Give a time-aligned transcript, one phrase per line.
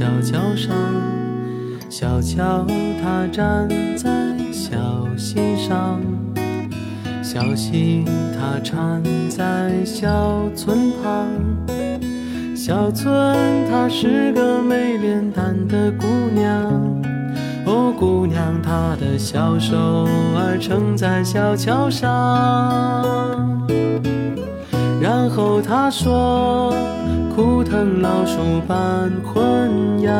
[0.00, 0.74] 小桥上，
[1.90, 2.64] 小桥
[3.02, 4.08] 它站在
[4.50, 4.78] 小
[5.14, 6.00] 溪上。
[7.22, 8.02] 小溪
[8.34, 11.28] 它缠在小村旁，
[12.56, 13.14] 小村
[13.70, 16.48] 她是个没脸蛋的姑娘，
[17.66, 19.76] 哦，姑娘她的小手
[20.34, 22.08] 儿撑在小桥上，
[24.98, 26.74] 然后她说：
[27.40, 28.36] 枯藤老树
[28.68, 30.12] 伴昏鸦。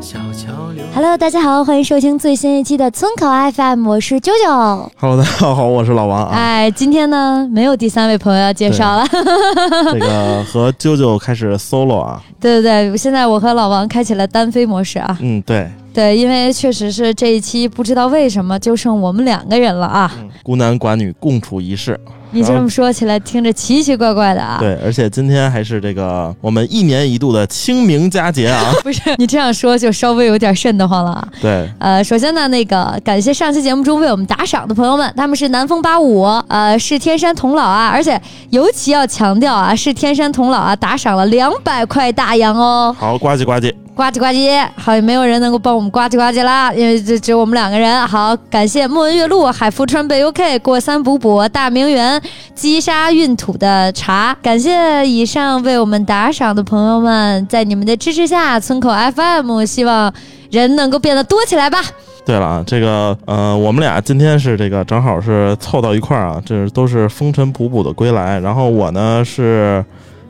[0.00, 0.82] 小桥流。
[0.94, 4.50] Hello，大家好，欢迎收听最新一期的村口 FM，我是九九。
[4.96, 6.30] Hello，大家好，我是老王啊。
[6.34, 9.06] 哎，今天呢没有第三位朋友要介绍了，
[9.92, 12.22] 这个和啾啾开始 solo 啊。
[12.40, 15.18] 对对对，现在我和老王开启了单飞模式啊。
[15.20, 20.10] 嗯，对，对，因为确实是这一期不知道为什么就剩我们两个人了啊。
[20.42, 22.00] 孤男寡女共处一室。
[22.30, 24.58] 你这么说起来听着奇奇怪怪的啊。
[24.60, 28.72] 对，而且今天还是这个我们一年一度的清明佳节啊。
[28.82, 31.28] 不是你这样说就稍微有点瘆得慌了啊。
[31.40, 38.20] 对，呃，首先呢，那个感谢上期节目中为我们打赏的朋友们，他们是南风八五，呃，是天山童姥啊，而且
[38.50, 43.72] 尤其要强调啊，是天山童姥啊，打赏了两百块大洋哦，好，呱唧呱唧。
[43.96, 48.06] 呱唧呱唧，好，也没有人能够帮我们呱唧呱唧啦，因为这只有我们两个人。
[48.06, 52.20] 好，感谢莫文月露、海富川贝 UK、过三补补、大明园、
[52.54, 60.12] 积沙运土的茶，感谢以上为我们打赏的朋友们，在你们的支持下，村口 FM 希望
[60.50, 61.78] 人能够变得多起来吧。
[62.26, 68.38] 对了啊，这个呃，我们俩今天是这个正好是凑到一块儿啊，这都是风尘仆仆的归来。
[68.40, 69.82] 然后我呢是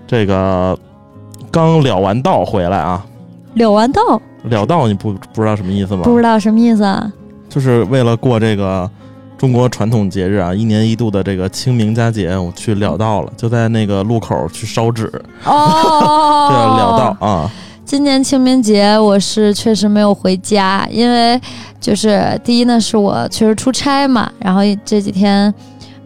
[0.07, 0.79] 这个
[1.51, 3.05] 刚了完道回来啊，
[3.57, 4.01] 柳完道
[4.45, 6.03] 了道你不不知道什么意思吗？
[6.05, 7.11] 不知道什么意思啊？
[7.49, 8.89] 就是为了过这个
[9.39, 15.11] 中国传统节日啊，一年一度的这个清明佳节，我去了道了，就在那个路口去烧纸，
[15.45, 17.51] 哦， 对，了道啊，
[17.85, 21.41] 今年清明节我是确实没有回家，因为
[21.81, 25.53] 就是第一呢是我确实出差嘛，然后这几天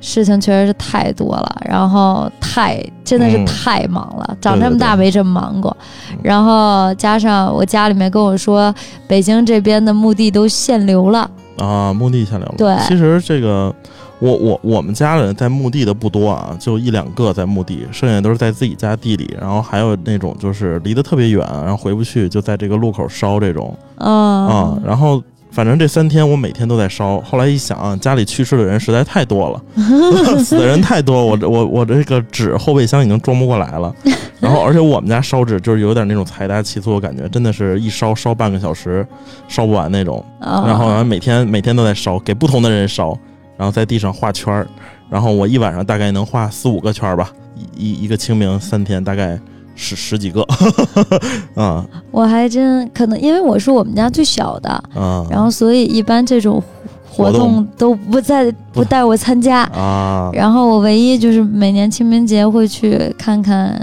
[0.00, 5.76] 事情确实是太多了，然后太真的是嗯太忙了，长这么大没这么忙过
[6.10, 8.74] 嗯，然后加上我家里面跟我说，
[9.06, 12.54] 北京这边的墓地都限流了，啊，墓地限流了。
[12.56, 13.74] 对其实这个，
[14.18, 19.36] 我我我们家人在墓地的不多啊，就一两个在墓地，剩下都是在自己家地里。
[19.40, 24.78] 然后还有那种就是离得特别远，然后回不去，就在这个路口烧这种嗯，啊。
[24.84, 27.20] 然后反正这三天我每天都在烧。
[27.20, 29.62] 后来一想，家里去世的人实在太多了，
[30.42, 33.94] 死的人太多，我这我我这个纸后备箱已经装不过来了。
[34.38, 39.06] 然后而且我们家烧纸就是有点那种财大气粗的感觉，真的是一烧烧半个小时，
[39.48, 40.24] 烧不完那种。
[40.40, 43.16] 哦然后然后每天每天都在烧，给不同的人烧，
[43.56, 44.66] 然后在地上画圈儿，
[45.10, 47.30] 然后我一晚上大概能画四五个圈儿吧，
[47.76, 49.38] 一一一个清明三天大概
[49.74, 50.44] 十十几个，
[51.54, 56.62] 啊我还真可能因为我是我们家最小的，啊，然后所以一般这种
[57.08, 59.62] 活活动动都不在不带我参加。
[59.74, 63.80] 啊 然后我唯一就是每年清明节会去看看，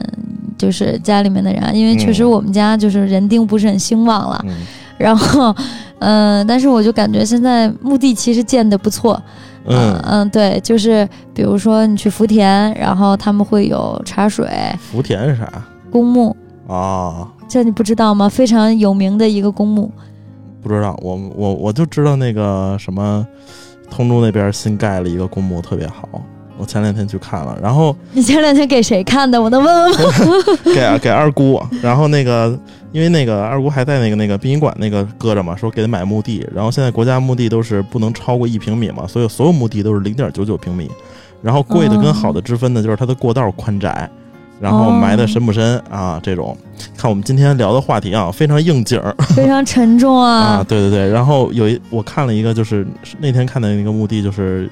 [0.57, 4.41] 就是家里面的人，因为确实嗯我们家就是人丁不是很兴旺了。
[4.47, 4.55] 嗯
[4.97, 5.55] 然后，
[5.99, 9.21] 嗯、但是我就感觉现在墓地其实建的不错。
[9.67, 15.47] 嗯，嗯，对，就是比如说你去福田，然后他们会有茶水、福田是啥
[15.91, 16.35] 公墓，
[16.67, 17.27] 啊？
[17.47, 18.27] 这你不知道吗？
[18.27, 19.91] 非常有名的一个公墓。
[20.61, 23.25] 不知道，我我我就知道那个什么，
[23.89, 26.07] 通州那边新盖了一个公墓，特别好。
[26.59, 29.39] 我前两天去看了，然后你前两天给谁看的？
[29.39, 29.97] 我能问问吗？
[30.65, 32.57] 给给二姑，然后那个
[32.91, 40.89] 因为那个二姑还在那个那个殡仪馆那个搁着嘛，说给她买墓地，然后现在国家墓地都是不能超过一平米嘛，所以所有墓地都是零点九九平米，
[41.43, 44.09] 然后贵的跟哦好的之分呢，就是它的过道宽窄，
[44.59, 46.55] 然后埋的深不深啊，这种。
[46.95, 50.65] 看我们今天聊的话题啊，非常应景儿非常沉重啊， 啊。
[50.67, 51.09] 对对对。
[51.09, 52.85] 然后有一我看了一个，就是
[53.19, 54.69] 那天看的那个墓地，就是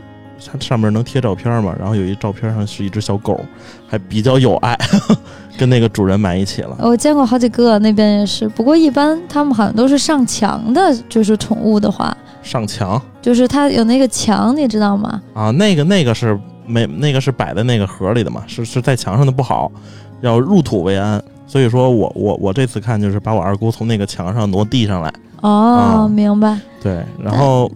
[0.51, 3.39] 它上面能贴照片嘛，然后有一照片上是一只小狗，
[3.87, 4.77] 还比较有爱，
[5.57, 6.75] 跟那个主人埋一起了。
[6.79, 8.47] 我见过好几个，那边也是。
[8.49, 15.21] 不过一般他们好像都是上墙的，就是宠物的话，上墙就是它有那个墙，你知道吗？
[15.33, 19.71] 啊，那个那个是没那个是摆在那个盒里的嘛，是是在墙上的不好，
[20.21, 21.23] 要入土为安。
[21.47, 26.59] 所以说我我我这次看就是把我二姑从那个墙上挪地上来，哦，啊明白。
[26.81, 27.71] 对，然后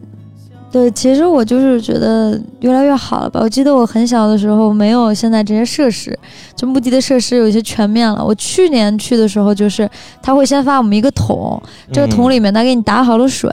[0.72, 3.40] 对，其实我就是觉得越来越好了吧。
[3.42, 6.18] 我记得我很小的时候没有现在这些设施，
[6.56, 8.24] 就墓地的设施有一些全面了。
[8.24, 9.90] 我去年去的时候，就是
[10.22, 11.62] 他会先发我们一个桶，
[11.92, 13.52] 这个桶里里面他给你打好了水，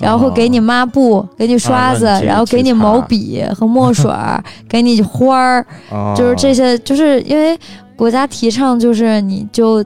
[0.00, 5.66] 然后会给你抹布，给你刷子，然后给你毛笔和墨 水儿，给你花儿，
[6.16, 7.58] 就是这些，就是因为
[7.96, 9.84] 国家提倡就是你就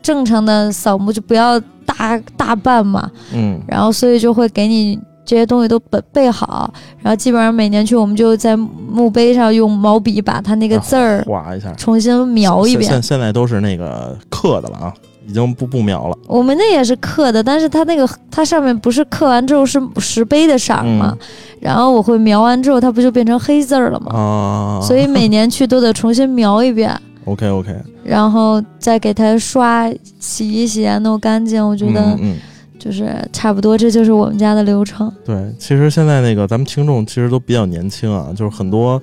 [0.00, 3.60] 正常的扫墓就不要大大办嘛，嗯。
[3.66, 13.02] 然后所以就会给你这些东西都备备好，然后基本上每年去我们就在墓碑上用毛笔把它那个字儿画一下，重新描一遍现现。
[13.02, 14.94] 现在都是那个刻的了啊，
[15.26, 16.16] 已经不不描了。
[16.26, 21.16] 我们那也是刻的，但是它那个它上面不是刻完之后是石碑的色儿嘛，
[21.60, 24.14] 然后我会描完之后它不就变成黑字儿了吗？
[24.14, 26.94] 啊，所以每年去都得重新描一遍。
[27.24, 27.74] OK OK，
[28.04, 31.66] 然后再给它刷、洗一洗啊，弄干净。
[31.66, 32.36] 我觉得嗯嗯，
[32.78, 35.10] 就是差不多，这就是我们家的流程。
[35.24, 39.00] 对，其实现在那个咱们听众其实都比较年轻啊，就是很多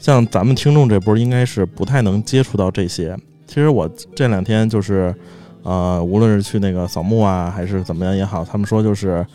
[0.00, 3.16] 像咱们听众这波应该是不太能接触到这些。
[3.46, 5.14] 其实我这两天就是，
[5.62, 9.26] 呃，无论是去那个扫墓啊，还是怎么样也好，他们说就是，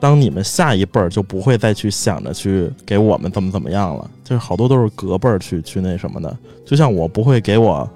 [0.00, 6.36] 当你们下一辈儿就不会再去想着去给我们怎么怎么样了，就是好多都是隔辈儿去去那什么的。
[6.64, 7.88] 就像我不会给我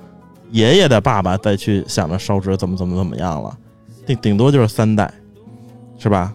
[0.51, 3.57] 爷爷的爸爸再去想着烧纸怎么怎么怎么样了，
[4.05, 5.13] 顶顶多就是三代，
[5.99, 6.33] 是吧？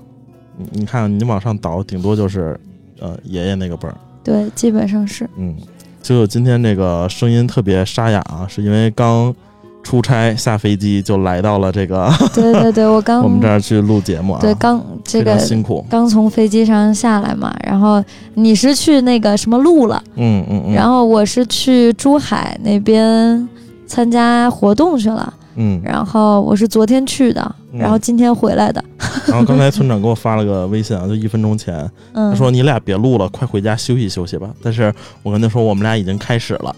[0.58, 2.60] 你你看，你往上倒，顶多就是
[3.00, 3.96] 呃爷爷那个辈儿。
[4.24, 5.28] 对，基本上是。
[5.38, 5.56] 嗯，
[6.02, 9.34] 就今天这个声音特别沙哑啊，是因为刚
[9.82, 15.86] 出差下飞机就来到了这个对对对，我刚 我们这儿去录节目啊，对刚这个辛苦。
[15.90, 18.02] 刚从飞机上下来嘛，然后
[18.36, 23.50] 你是去那个什么路了，嗯嗯嗯，然后我是去珠海那边
[23.86, 28.84] 参加活动去了，嗯，然后我是昨天去的，嗯然后今天回来的。
[29.28, 34.50] 然后刚才村长给我发了个微信啊，就一分钟前，嗯，他说你俩别录了，快回家休息休息吧。
[34.62, 36.76] 但是我跟他说我们俩已经开始了，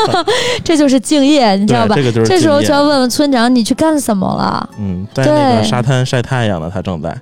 [0.64, 1.94] 这就是敬业，你知道，吧？
[1.94, 4.68] 这个就是这时候就要问问村长，你去干什么了？
[4.78, 7.16] 嗯，在那个对沙滩晒太阳呢，他正在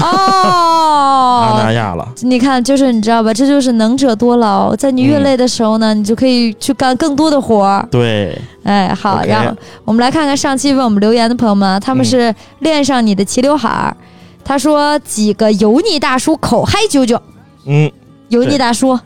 [0.00, 2.08] 阿那哦，亚了。
[2.22, 3.32] 你看，就是你知道吧？
[3.32, 7.86] 这就是能者多劳，在你越嗯累的时候呢，你就可以去干更多的活儿。
[7.90, 13.96] 对，哎，好然后我们来看看上期为我们留言的朋友们啊，他们嗯是恋上你的齐刘海儿。
[14.44, 17.20] 他说几个油腻大叔口嗨啾啾，
[17.66, 17.90] 嗯，
[18.28, 18.98] 油腻大叔，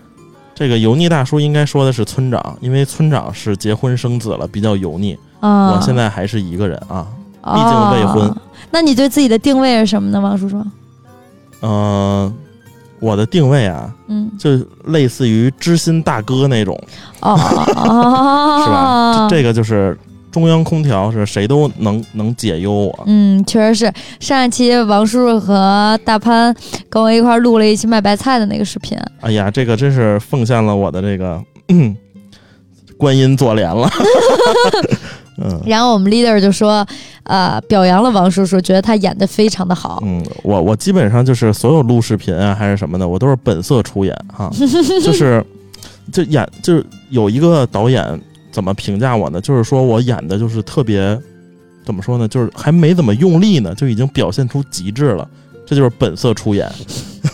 [0.54, 5.18] 这个油腻大叔应该说的是村长，因为村长是结婚生子了，比较油腻。
[5.40, 7.06] 啊，我现在还是一个人啊，
[7.42, 8.32] 毕毕竟未婚。
[8.70, 10.62] 那你对自己的定位是什么呢，王叔叔？
[11.62, 12.32] 嗯、
[13.00, 14.50] 我的定位啊，嗯，就
[14.86, 16.78] 类似于知心大哥那种，
[17.20, 17.32] 哦
[17.76, 19.28] 哦， 是吧？
[19.30, 19.98] 这个就是
[20.30, 23.04] 中央空调，是谁都能能解忧我。
[23.06, 23.92] 嗯，确实是。
[24.20, 26.54] 上一期王叔叔和大潘
[26.88, 31.96] 跟我一块录了一期卖白菜的那个视频，哎呀，这个真是奉献了我的这个、嗯、
[32.96, 33.88] 观音坐莲了。
[35.38, 36.86] 嗯然后我们 leader 就说，
[37.24, 40.02] 呃，表扬了王叔叔，觉得他演的非常的好。
[40.04, 44.50] 嗯，我我基本上就是所有录视频啊还是什么的，我都是本色出演哈，
[45.02, 45.44] 就是
[46.12, 48.20] 就演就是有一个导演
[48.50, 49.40] 怎么评价我呢？
[49.40, 51.18] 就是说我演的就是特别
[51.84, 52.28] 怎么说呢？
[52.28, 55.26] 就是还没怎么用力呢，就已经表现出极致了，
[55.66, 56.70] 这就是本色出演。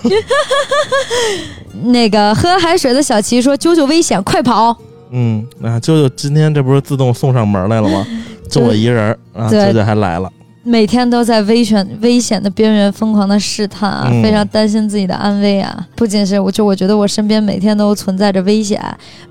[1.84, 4.76] 那个喝海水的小齐说：“啾啾危险，快跑
[5.10, 8.06] 嗯，啊，舅舅今天这不是自动送上门来了吗？
[8.50, 10.30] 就我一人儿啊，对舅舅还来了。！”
[10.64, 15.86] 每天都在危险危险的边缘疯狂的试探啊，嗯非常担心自己的安危啊。
[15.96, 18.78] 不仅是我，就我觉得我身边每天都存在着危险，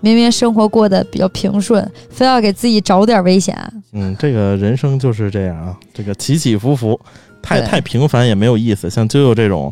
[0.01, 3.55] 明明生活过得比较平顺，非要给自己找点危险。
[3.93, 6.99] 嗯，这个人生就是这样啊，这个起起伏伏，
[7.39, 8.89] 太太平凡也没有意思。
[8.89, 9.71] 像啾啾这种，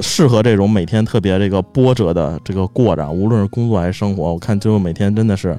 [0.00, 5.58] 适合这种每天特别这个波折的这个过着，无论是工作还是生活，我看啾啾每天真的是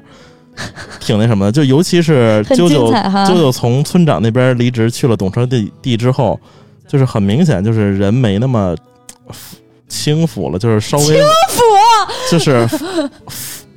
[1.00, 1.52] 挺那什么的。
[1.52, 6.38] 就尤其是啾啾啾啾从村长那边离职去了懂车帝帝之后，
[6.86, 8.74] 就是很明显就是人没那么
[9.88, 11.16] 轻浮了，就是稍微轻
[11.48, 11.62] 浮
[12.30, 12.66] 就是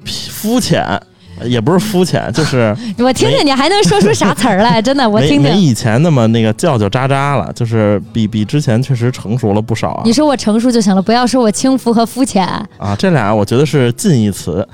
[0.04, 1.02] 肤浅，
[1.46, 4.82] 也不是肤浅，就是 我听听你还能说出啥词儿来？
[4.82, 5.52] 真的，我没听听。
[5.52, 12.46] 没以前那么那个叫叫喳喳了，就是比比之前确实成熟了不少啊你说我成熟就行了，不要说我轻浮和肤浅。
[12.78, 12.96] 啊！
[12.98, 14.68] 这俩我觉得是近义词，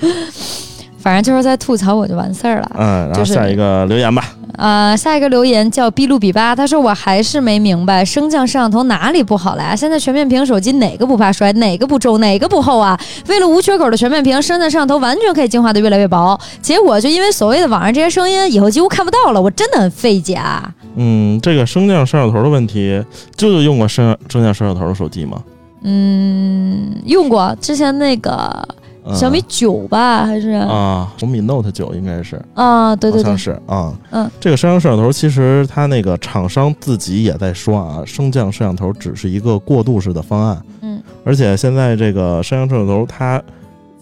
[0.98, 2.70] 反正就是在吐槽我就完事儿了。
[2.78, 4.24] 嗯，然后下一个留言吧，
[4.60, 9.74] 呃，下一个留言叫比路比巴，他说我还是没明白升降摄像头哪里不好了呀？
[9.74, 13.00] 现在全面屏手机哪个不怕摔，哪个不重，哪个不厚啊？
[13.26, 20.70] 为了无缺口的全面屏，升降摄像头完全可以进化的越来越薄，结果就因为所谓的网上这些声音，以后几乎看不到了，我真的很费解啊。
[20.96, 23.02] 嗯，这个升降摄像头的问题，
[23.36, 25.42] 舅舅用过升升降摄像头的手机吗？
[25.84, 28.76] 嗯，用过之前那个嗯
[29.14, 30.50] 小米九吧，还是？
[30.50, 32.94] 啊，红米 Note 九应该是，啊？
[32.96, 43.42] 对对对好像，是啊，嗯，这个升降摄像头其实它那个厂商自己也在说啊，升降摄像头只是一个过渡式的方案，嗯，而且现在这个升降摄像头它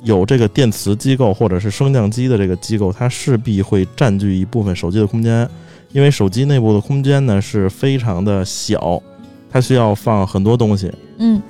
[0.03, 5.49] 有这个电磁机构或者是升降机的这个机构，它势必会占据一部分手机的空间，
[5.93, 9.01] 因为手机内部的空间呢是非常的小，
[9.51, 11.41] 它需要放很多东西，嗯。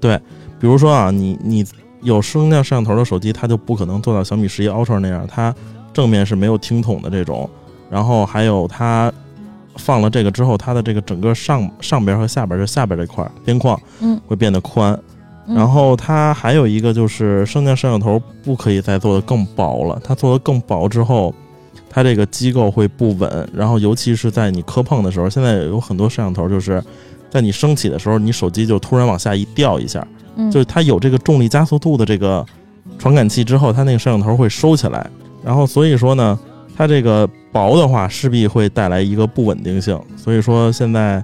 [0.00, 0.16] 对
[0.60, 1.64] 比如说啊，你你
[2.02, 5.54] 有升降摄像头的手机，它就不可能做到小米十一 Ultra 那样，它
[5.92, 7.48] 正面是没有听筒的这种，
[7.90, 9.12] 然后还有它
[9.76, 14.92] 放了这个之后，它的这个整个上上边和下边，就下边这块儿边框，嗯，会变得宽。
[15.46, 21.34] 嗯然后它还有一个就是升降摄像头不可以再做的更薄了，它做的更薄之后，
[21.88, 26.84] 它这个机构会不稳，然后尤其是在你磕碰的时候，现在有很多摄像头就是
[27.30, 30.06] 在你升起的时候，你手机就突然往下一掉一下。
[30.38, 32.44] 嗯，就是它有这个重力加速度的这个
[32.98, 35.06] 传感器之后，它那个摄像头会收起来，
[35.44, 36.38] 然后所以说呢，
[36.74, 41.22] 它这个薄的话势必会带来一个不稳定性，所以说现在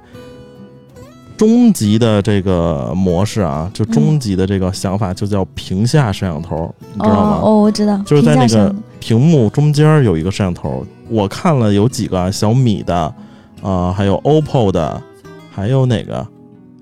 [1.37, 7.41] 终极的这个模式啊，就终极的这个想法就叫屏下摄像头，你知道吗？
[7.41, 13.15] 哦哦，我知道，就是在那个屏幕中间有一个摄像头，我看了有几个啊小米的，
[13.63, 15.03] 呃，还有 OPPO 的，
[15.53, 16.27] 还有哪个？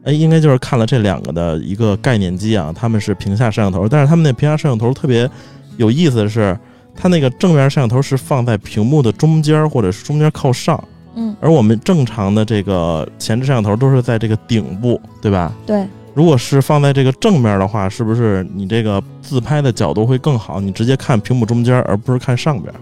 [0.05, 5.31] 哎，应该就是看了这两个的一个概念机啊，他们是屏下摄像头，但是他们那屏下摄像头特别
[5.77, 6.59] 有意思的是，
[6.97, 10.83] 它那个正面摄像头是放在屏幕的中间或者是中间靠上，
[11.15, 15.53] 嗯，而我们正常的这个前置摄像头都是在这个顶部，对吧？
[15.65, 20.61] 对，如果是放在这个正面的话，是不是你这个自拍的角度会更好？
[20.61, 22.75] 你直接看屏幕中间，而不是看上边。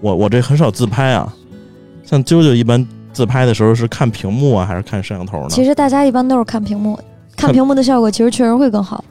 [0.00, 1.34] 我我这很少自拍啊，
[2.04, 2.86] 像啾啾一般
[3.20, 5.48] 自拍的时候是看屏幕啊，还是看摄像头呢？
[5.50, 6.96] 其实大家一般都是看屏幕，
[7.36, 9.04] 看看屏幕的效果其实确实会更好。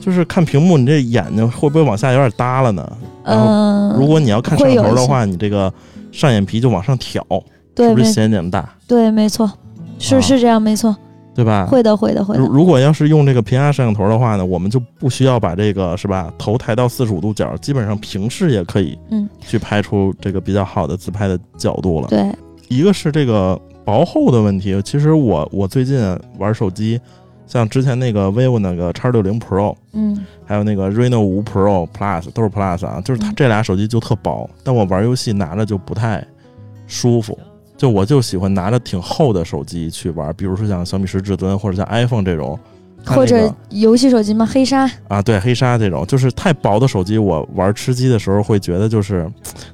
[0.00, 2.92] 就是看屏幕，你这眼睛会不会往下有点耷了呢？
[3.24, 5.72] 然后嗯，如果你要看摄像头的话，你这个
[6.10, 7.24] 上眼皮就往上挑，
[7.76, 8.68] 对是不是显眼大？
[8.88, 9.48] 对，没错，
[10.00, 10.96] 是啊是这样，没错，
[11.32, 11.64] 对吧？
[11.70, 12.40] 会的，会的，会的。
[12.40, 22.08] 如如果要是用这个平压摄像头的话呢，我们就不需要把这个是吧头抬到四十五度角，基本上平视也可以，嗯，去拍出这个比较好的自拍的角度了。
[22.08, 22.28] 对，
[22.68, 26.00] 一个是这个薄厚的问题，其实我我最近
[26.38, 27.00] 玩手机，
[27.46, 36.24] 像之前那个 vivo 那个叉六零 Pro，嗯还有那个 Reno 五 Pro Plus 都是 Plus 啊，就是它嗯这俩手机就特薄，但我玩游戏拿着就不太
[36.86, 37.38] 舒服。
[37.76, 42.56] 就我就喜欢拿着挺厚的手机去玩，比如说像小米十至尊或者像 iPhone 这种，
[43.04, 49.30] 或者游戏手机吗，黑鲨，啊，对黑鲨这种，就是太薄的手机，我玩吃鸡的时候会觉得就是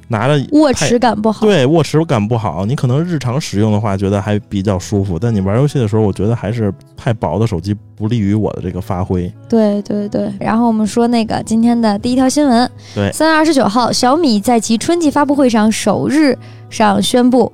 [0.09, 1.47] 拿着握持感不好。
[1.47, 2.67] 对握持感不好。
[2.67, 9.33] 你可能日常使用的话，觉得还比较舒服，但你玩游戏的时候，我觉得还是太薄的手机不利于我的这个发挥。
[9.49, 16.37] 对对对，然后我们说那个今天的第一条新闻，对三月二十九号，小米在其春季发布会上首日
[16.69, 17.53] 上宣布。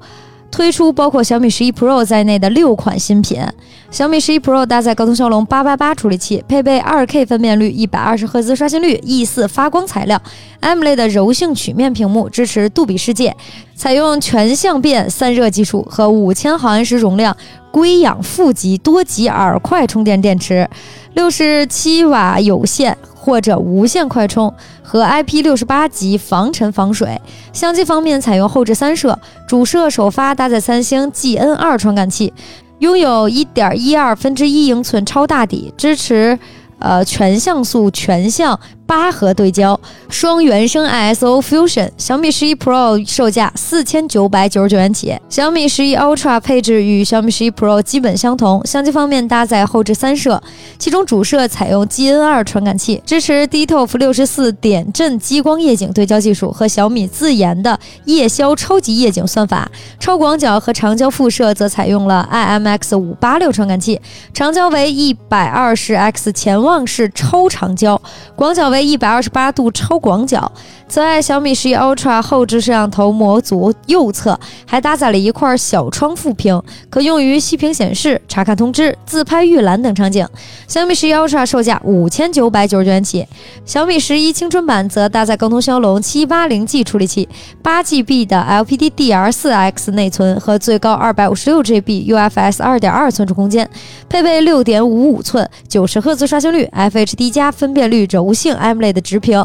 [0.49, 3.43] 推出包括小米十一 Pro 在内的六款新品。
[3.89, 10.21] 小米十一 Pro 搭载高通骁龙八八八处理器，配备二 K 分辨率、一百二十赫兹刷新率、E 四发光材料、
[10.61, 13.35] AMOLED 的柔性曲面屏幕，支持杜比世界，
[13.75, 17.35] 采用全相变散热技术和五千毫安时容量
[17.71, 20.69] 硅氧负极多极耳快充电电池，
[21.15, 24.53] 六十七瓦有线或者无线快充
[24.83, 27.19] 和 IP 六十八级防尘防水。
[27.53, 32.35] 相机方面采用后置三摄，主摄首发搭载三星 GN 二传感器，
[32.81, 36.39] 拥有一点一二分之一英寸超大底，支持
[36.79, 39.79] 呃全像素全像八核对焦，
[40.09, 41.91] 双原生 ISO Fusion。
[41.99, 48.65] 小米十一 Pro 售价四千九百九十九元起，小米十一 Ultra 配置与小米十一 Pro 基本相同。
[48.65, 50.41] 相机方面搭载后置三摄，
[50.79, 59.71] 其中主摄采用 GN 二传感器，支持 DToF 六十四点阵激光夜景对焦技术和小米自研的夜宵超级夜景算法。
[59.99, 64.01] 超广角和长焦副摄则采用了 IMX 五八六传感器，
[64.33, 68.01] 长焦为一百二十 x 潜望式超长焦，
[68.37, 70.51] 广角为为一百二十八度超广角。
[70.89, 80.27] 此外，小米十一 Ultra 后置摄像头模组右侧还搭载了一块小窗副屏，可用于息屏显示、查看通知、自拍预览等场景。
[80.69, 83.27] 小米十一 Ultra 售价五千九百九十九元起，
[83.65, 87.29] 小米十一青春版则搭载高通骁龙七八零 G 处理器，
[87.63, 93.69] 八 GB 的 LPDDR4X 内存和最高二百五十六 GB UFS 二点二存储空间，
[94.09, 99.45] 配备六点五五寸九十赫兹刷新率、FHD 加分辨率柔性 AMOLED 直屏，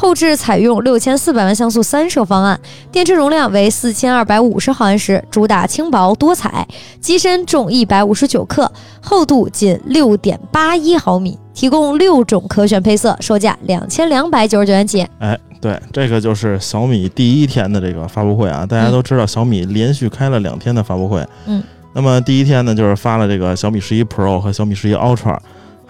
[0.00, 2.58] 后置采用六千四百万像素三摄方案，
[2.90, 6.66] 电池容量为四千二百五十毫安时，主打轻薄多彩，
[7.02, 15.06] 机身重一百五十九克，厚度仅六点八一毫米，提供六种可选配色，售价两千两百九十九元起。
[15.18, 18.64] 哎，对，这个就是小米第一天的这个发布会啊。
[18.64, 21.22] 大家都知道，小米连续开了两天的发布会。
[21.44, 21.62] 嗯。
[21.92, 25.36] 那么第一天呢，就是发了这个小米十一 Pro 和小米十一 Ultra，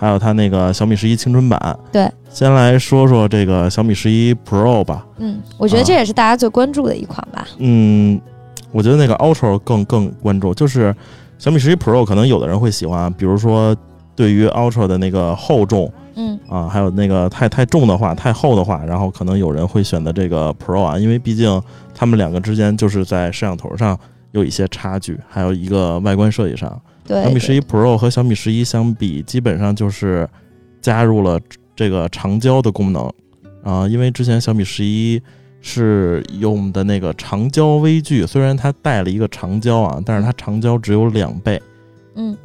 [0.01, 1.79] 还有它那个小米十一青春版。
[1.93, 2.11] 对。
[2.31, 5.07] 先来说说这个小米十一 Pro 吧。
[5.19, 7.47] 嗯，我觉得这也是大家最关注的一款吧。
[7.59, 8.19] 嗯，
[8.73, 10.95] 我觉得那个 Ultra 更更关注，就是
[11.39, 13.77] 小米十一 Pro 可能有的人会喜欢，比如说
[14.17, 15.93] 对于 Ultra 的那个厚重。
[16.17, 21.63] 嗯啊，还有那个太太重的话，太厚的话，然后可能有人会选择这个 Pro 啊，因为毕竟
[21.95, 23.99] 他们两个之间就是在摄像头上
[24.33, 26.81] 有一些差距，还有一个外观设计上。
[27.11, 30.29] 对，小米十一 Pro 和小米十一相比，基本上就是
[30.81, 31.41] 加入了
[31.75, 33.13] 这个长焦的功能
[33.65, 35.21] 啊，因为之前小米十一
[35.61, 41.61] 是用的那个长焦微距，虽然它带了一个长焦啊，但是它长焦只有两倍。
[42.15, 42.37] 嗯。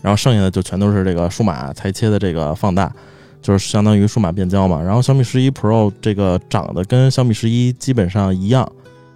[0.00, 2.92] 然后剩下的就全都是这个数码裁切的这个放大，
[3.40, 4.82] 就是相当于数码变焦嘛。
[4.82, 8.68] 然后小米十一 Pro 这个长得跟小米十一基本上一样，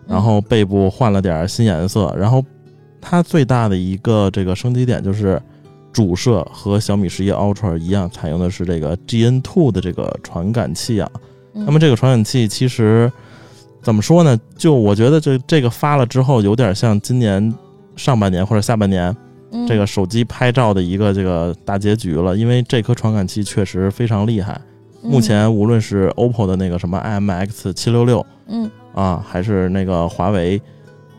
[0.06, 2.14] 然后背部换了点新颜色。
[2.16, 2.40] 然后
[3.08, 5.40] 它最大的一个这个升级点就是
[5.92, 11.08] 主摄和小米十一 Ultra 一样，采用的是这个 GN2 的这个传感器啊。
[11.52, 13.10] 那么这个传感器其实
[13.80, 14.36] 怎么说呢？
[14.56, 17.54] 就我觉得这这个发了之后，有点像今年
[17.94, 19.16] 上半年或者下半年。
[19.68, 24.60] 这个手机拍照的一个这个大结局了，因为这颗传感器确实非常厉害。
[25.00, 30.60] 目前无论是 OPPO 的那个什么 IMX 七六六，嗯啊，还是那个华为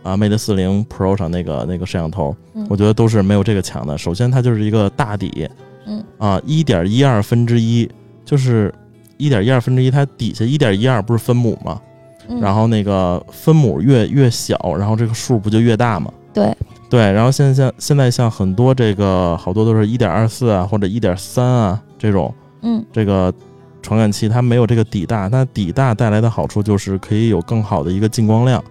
[0.08, 2.36] 啊 Mate 四零 Pro 上那个那个摄像头，
[2.70, 3.98] 我觉得都是没有这个强的。
[3.98, 5.50] 首先，它就是一个大底，
[5.86, 7.90] 嗯啊，一点一二分之一，
[8.24, 8.74] 就是
[9.18, 11.82] 一点一二分之一，它底下一点一二不是分母吗？
[12.42, 16.12] 然后那个分母越越小，然后这个数不就越大吗？
[16.34, 16.56] 对。
[16.90, 23.34] 对，然后现在像现在像很多这个好多都是一点二四啊或者一点三啊这种，嗯，这个
[23.82, 28.64] 传感器它没有这个底大，那底大带来的好处就是可以有更好的一个进光量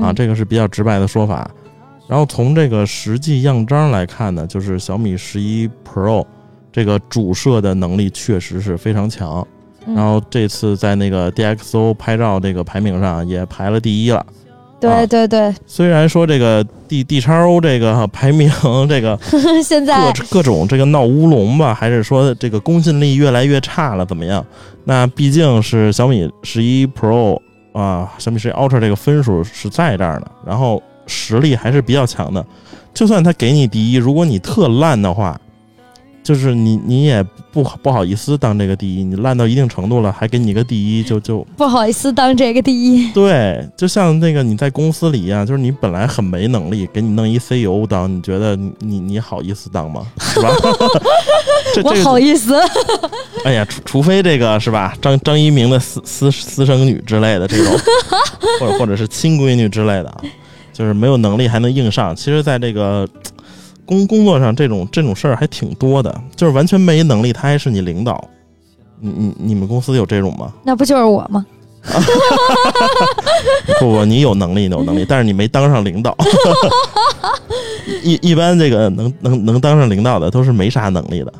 [0.00, 1.50] 啊，这个是比较直白的说法。
[2.08, 6.24] 然后从这个实际样张来看呢，就是小米十一 Pro
[6.70, 9.46] 这个主摄的能力确实是非常强，
[9.86, 14.24] 然后这次在那个 DxO 拍照这个排名上也排了第一了。
[14.80, 18.50] 对对对，虽然说这个 D D 叉 O 这个 排名
[18.88, 19.16] 这个
[19.62, 24.44] 现在各各种这个闹乌龙吧，还是说这个公信力越来越差了，怎么样？
[24.84, 27.40] 那毕竟是小米十一 Pro
[27.72, 32.44] 啊，小米十一 Ultra 这个分数是在这儿的，然后实力还是比较强的。
[32.94, 35.40] 就算他给你第一，如果你特烂的话。
[36.24, 43.10] 就是你，你也不不好意思当这个第一，你烂到一定程度了，还给你个第一，就就不好意思当这个第一。
[43.10, 50.06] 对，就像那个你在公司里一样，就是你本来很没能力，给你弄一 CEO 当，你觉得你你你好意思当吗？
[50.20, 50.48] 是吧？
[51.84, 52.60] 我好意思。
[53.44, 54.94] 哎呀，除除非这个是吧？
[55.00, 57.78] 张张一鸣的私私私生女之类的这种，
[58.60, 60.14] 或者或者是亲闺女之类的，
[60.72, 62.14] 就是没有能力还能硬上。
[62.14, 63.08] 其实，在这个。
[63.84, 68.28] 工工作上这种这种事儿还挺多的，就是完全没能力，他还是你领导。
[69.00, 70.52] 你你你们公司有这种吗？
[70.62, 71.44] 那不就是我吗？
[73.80, 76.16] 不不，你有能力有能力，但是你没当上领导。
[78.04, 81.34] 一一般这个能能能当上领导的都是没啥能力的。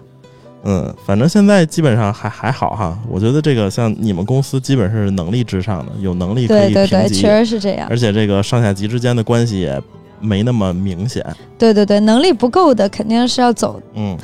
[0.64, 2.98] 嗯，反正现在基本上还还好哈。
[3.08, 7.86] 我觉得这个像你们公司基本是能力至上的，有能力可以对对对，确实是这样。
[7.90, 9.80] 而且这个上下级之间的关系也。
[10.24, 11.20] 没那么明显，
[11.58, 13.82] 对对对，能力不够的肯定是要走。
[13.94, 14.16] 嗯，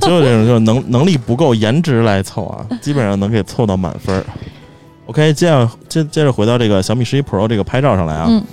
[0.00, 4.24] 就这种就是能 能力不够，颜值来凑啊，基本上能给凑到满分。
[5.06, 8.44] OK，接着接接着回到这个小米十一 Pro 这个拍照上来啊，嗯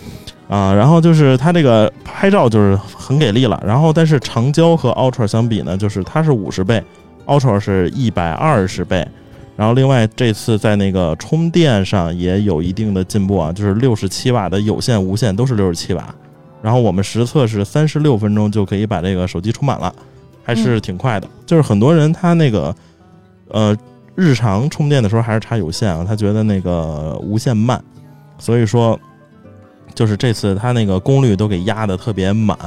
[0.48, 6.84] 啊，然后就是它这个拍照就是很给力了，然后但是长焦和 Ultra 相比呢，就是它是五十倍
[7.28, 9.08] ，Ultra 是一百二十倍，
[9.56, 16.16] 然后另外这次在那个充电上也有一定的进步啊，就是六十七瓦的有线、无线都是六十七瓦。
[16.60, 19.94] 然后我们实测是三十六分钟就可以把这个手机充满了，
[20.44, 21.28] 还是挺快的。
[21.46, 22.76] 就是很多人他那个，
[23.50, 23.78] 呃，
[24.16, 27.82] 日常充电的时候还是插有线啊，他觉得那个无线慢，
[28.40, 29.00] 所以说
[29.94, 32.58] 就是这次他那个功率都给压的特别满，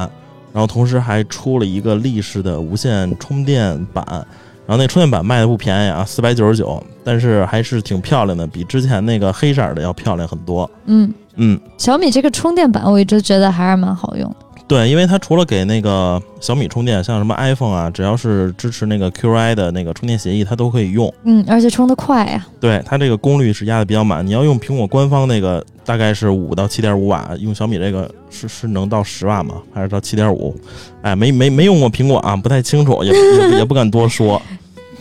[0.52, 4.24] 然后同时还出了一个立式的无线充电板，
[4.70, 10.70] 然后那充电板卖的不便宜啊，四百九十九，但是还是挺漂亮的，比之前那个黑色儿的要漂亮很多。
[10.84, 14.36] 嗯，嗯，小米这个充电板我一直觉得还是蛮好用的。
[14.68, 21.12] 对，因为它除了给那个小米充电，像什么 iPhone 啊，只要是支持那个 QI 的那个充电协议，它都可以用。
[21.24, 22.46] 嗯，而且充的快呀。
[22.60, 24.24] 对，它这个功率是压的比较满。
[24.24, 29.56] 你要用苹果官方那个，大概是五到七点五瓦，用小米这个是是能到十瓦吗？
[29.74, 30.54] 还是到七点五？
[31.02, 34.40] 哎，没没没用过苹果啊，不太清楚，也也也不敢多说，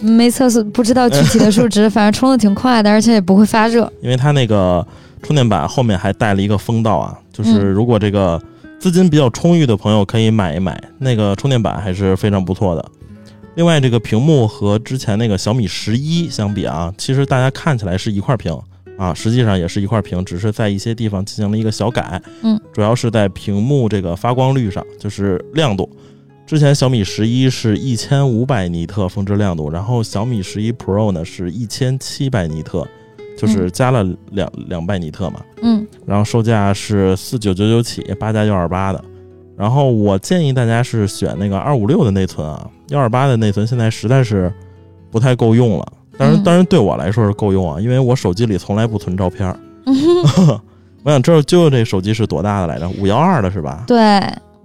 [0.01, 3.91] 没测试，不知道具体的数值， 反正充的挺快的，而且也不会发热。
[4.01, 4.85] 因为它那个
[5.21, 8.41] 充电板后面还带了一个风道啊，就是嗯如果这个
[8.79, 12.85] 资金比较充裕的朋友可以买一买，那个充电板还是非常不错的。
[13.55, 18.57] 另外，这个屏幕和之前那个小米十一相比啊，其实大家看起来是一块屏
[18.97, 22.21] 啊，实际上也是一块屏，只是在一些地方进行了一个小改。
[22.41, 25.89] 嗯，主要是在屏幕这个发光率上，就是亮度。
[26.49, 32.87] 之前小米十一是一千五百尼特峰值亮度，然后小米十一 Pro 呢是一千七百尼特，
[33.37, 35.41] 就是加了两两百尼特嘛。
[35.61, 38.99] 嗯然后售价是四九九九起，八加幺二八的。
[39.55, 44.51] 然后我建议大家是选那个二五六的内存啊，幺二八的内存现在实在是
[45.11, 45.87] 不太够用了。
[46.17, 49.59] 当然，嗯当然对我来说是够用啊，因为我手机里从来不存照片儿。
[49.85, 49.95] 嗯，
[51.03, 52.89] 我想知道舅舅这手机是多大的来着？
[52.99, 53.83] 五幺二的是吧？
[53.85, 53.95] 对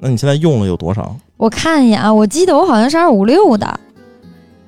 [0.01, 1.15] 那你现在用了有多少？
[1.37, 3.81] 我看一眼啊，我记得我好像是二五六的。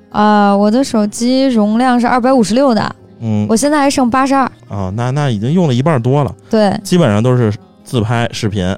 [0.09, 4.49] 啊、我的手机容量是二百五十六的，嗯我现在还剩八十二。
[4.67, 7.53] 啊，那那已经用了一半多了，对，基本上都是
[7.83, 8.75] 自拍视频。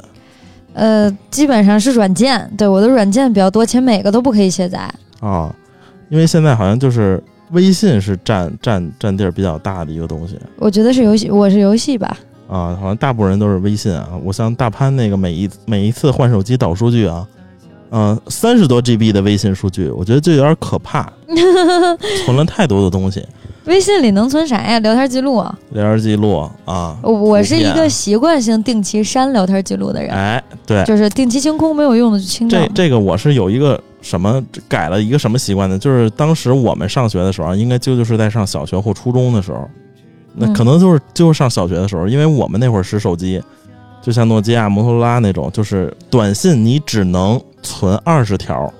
[0.73, 4.91] 呃，基本上是软件，对我的软件比较多，且每个都不可以卸载。
[5.21, 5.54] 啊，
[6.10, 12.17] 因为现在好像就是微信是占占占地儿比较大的一个东西我觉得是游戏，我是游戏吧。
[12.49, 14.10] 啊，好像大部分人都是微信啊。
[14.23, 17.25] 我像大潘那个每一每一次换手机导数据啊，
[17.91, 21.12] 嗯、三十多 GB 的微信数据，我觉得就有点可怕，
[22.25, 23.25] 存了太多的东西，
[23.65, 24.80] 微信里能存啥呀？
[24.80, 25.58] 聊天记录啊。
[25.71, 32.71] 聊天记录啊，我我是一个习惯性定期删聊天记录的人，哎，对，就是定期清空，没有用的就清掉这。
[32.73, 35.78] 这个我是有一个什么改了一个什么习惯呢？
[35.78, 39.67] 就是当时我们上学的时候，应该就就是在上小学或初中的时候，
[40.36, 43.41] 那嗯可能就是就是上小学的时候，因为我们那会儿使手机，
[44.02, 48.71] 就像诺基亚、摩托罗拉那种，就是短信你只能存二十条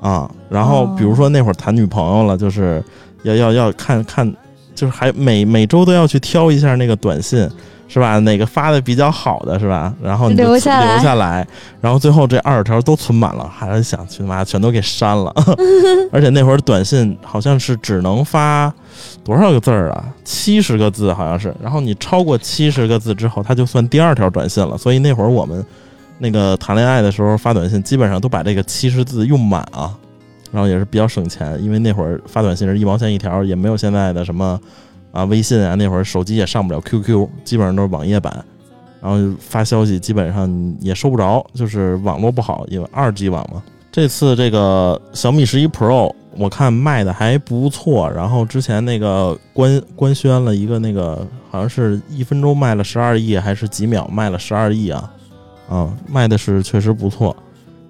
[0.00, 0.30] 啊。
[0.48, 2.82] 然后哦比如说那会儿谈女朋友了，就是
[3.22, 4.30] 要要要看看，
[4.74, 7.48] 就是还每每周都要去挑一下那个短信。
[7.88, 8.18] 是吧？
[8.20, 9.92] 哪个发的比较好的是吧？
[10.02, 11.46] 然后你就留下来留下来，
[11.78, 15.30] 然后最后这二十条都存满了，还是想去妈全都给删了。
[16.10, 18.72] 而且那会儿短信好像是只能发
[19.22, 20.06] 多少个字儿啊？
[20.24, 21.54] 七十个字好像是。
[21.62, 24.78] 然后你超过七十个字之后，它就算第二条短信了。
[24.78, 25.62] 所以那会儿我们
[26.22, 29.92] 那个谈恋爱的时候发短信，基本上都把这个七十字用满啊。
[30.52, 34.60] 然后也是比较省钱，因为那会儿发短信是一毛钱一条，也没有现在的什么
[35.10, 38.44] 啊微信啊，那会儿手机也上不了 QQ，基本上都是网页版。
[39.00, 43.60] 然后发消息基本上也收不着，就是网络不好，因为二 G 网嘛。
[43.90, 55.10] 这次这个小米十一 Pro 我看卖的还不错，然后之前那个官官宣了一个那个好像是一分钟卖了十二亿，还是几秒卖了十二亿啊？
[55.72, 57.34] 啊，卖的是确实不错。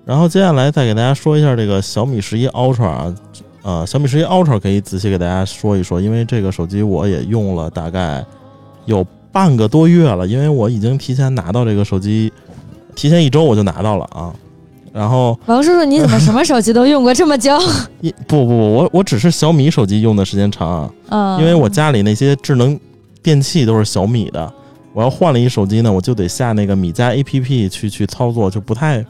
[0.04, 3.14] 然后接下来再给大家说一下这个小米十一 Ultra 啊，
[3.62, 8.24] 呃，小米十一 Ultra 可以仔细给大家说一说，因为这个手机我也用了大概
[8.84, 12.32] 有半个多月了，因为我已经提前拿到这个手机，
[12.94, 14.32] 提前一周我就拿到了啊。
[14.92, 17.56] 然后王叔叔，你怎么什么手机都用过这么久？
[18.02, 22.78] 一不不不，我我只是小米手机用的时间长啊，嗯，因为我家里那些智能
[23.22, 24.52] 电器都是小米的，
[24.92, 29.04] 我要换了一手机呢，我就得下那个米家 APP 去去操作，就不太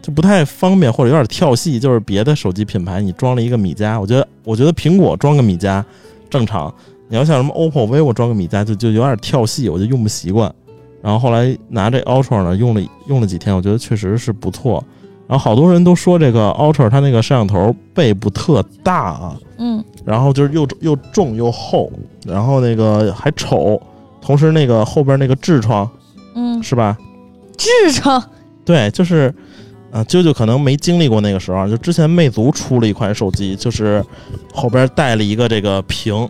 [0.00, 1.78] 就不太方便，或者有点跳戏。
[1.78, 5.84] 就是别的手机品牌你装了一个米家，我觉得我觉得苹果装个米家
[6.30, 6.72] 正常，
[7.08, 10.52] 你要像什么 OPPO、vivo 装个米家就就有点跳戏，我就用不习惯。
[11.00, 14.82] 然后后来拿这 Ultra 呢，用了用了几天，我觉得确实是不错。
[15.28, 21.92] 然后好多人都说这个 Ultra 它那个摄像头背部特大啊，嗯，然后就是又又重又厚，
[22.26, 23.80] 然后那个还丑，
[24.20, 25.88] 同时那个后边那个痔疮
[26.34, 26.96] 嗯，是吧？
[27.56, 28.22] 痔疮，
[28.64, 29.34] 对，就是，
[29.90, 34.04] 啊，啾啾可能没经历过那个时候啊，就之前魅族出了一款手机，就是
[34.54, 36.28] 后边带了一个这个屏，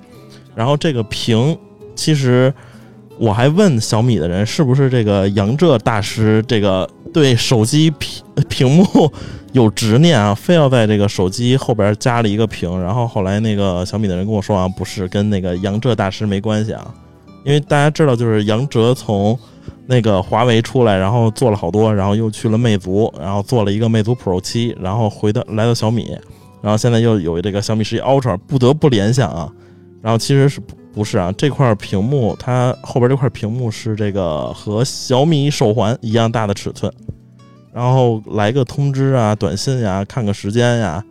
[0.54, 1.56] 然后这个屏
[1.94, 2.52] 其实
[3.18, 9.12] 我还问小米的人是不是这个杨浙大师这个对手机屏屏幕
[9.52, 12.80] 有执念啊，非要在这个手机后边加了一个屏。
[12.80, 16.94] 然后后来那个小米的人跟我说啊，不是跟那个杨浙大师没关系啊，
[17.44, 19.38] 因为大家知道，就是杨哲从
[19.86, 26.16] 那个华为出来，然后做了好多，然后又去了魅族，然后做了一个魅族 Pro 七，然后回到来到小米，
[26.60, 29.50] 然后现在又有这个小米十一 Ultra，不得不联想啊。
[30.02, 31.32] 然后其实是不不是啊？
[31.36, 36.92] 这块屏幕它后边这块屏幕是这个和小米手环一样大的尺寸，
[37.72, 41.02] 然后来个通知啊、短信呀、看个时间呀，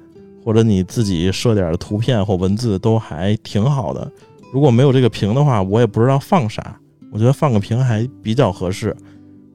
[0.44, 4.10] 或者你自己设点图片或文字都还挺好的。
[4.52, 6.76] 如果没有这个屏的话，我也不知道放啥。
[7.12, 8.96] 我觉得放个屏还比较合适。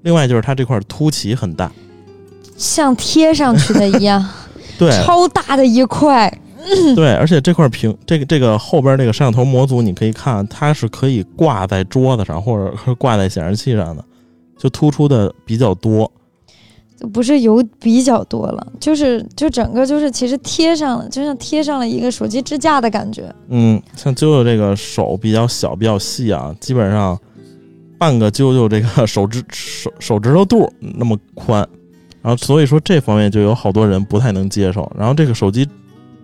[0.02, 1.70] 另外就是它这块凸起很大，
[2.56, 4.26] 像贴上去的一样，
[4.78, 6.32] 对超大的一块。
[6.94, 14.04] 对，而且这块屏这个这个后边这个摄像头模组，你可以看它是可以挂在桌子上或者是挂在显示器上的，
[14.56, 16.10] 就突出的比较多。
[17.12, 23.32] 不是有比较多了，就是就整个就是其实贴上了，就像贴上了一个手机支架的感觉。
[23.48, 27.18] 嗯，像啾啾这个手比较小比较细啊，基本上
[27.98, 31.66] 半个啾啾这个手指 手手指头肚那么宽，
[32.20, 34.90] 然后所以说这方面就有好多人不太能接受。
[34.98, 35.68] 然后这个手机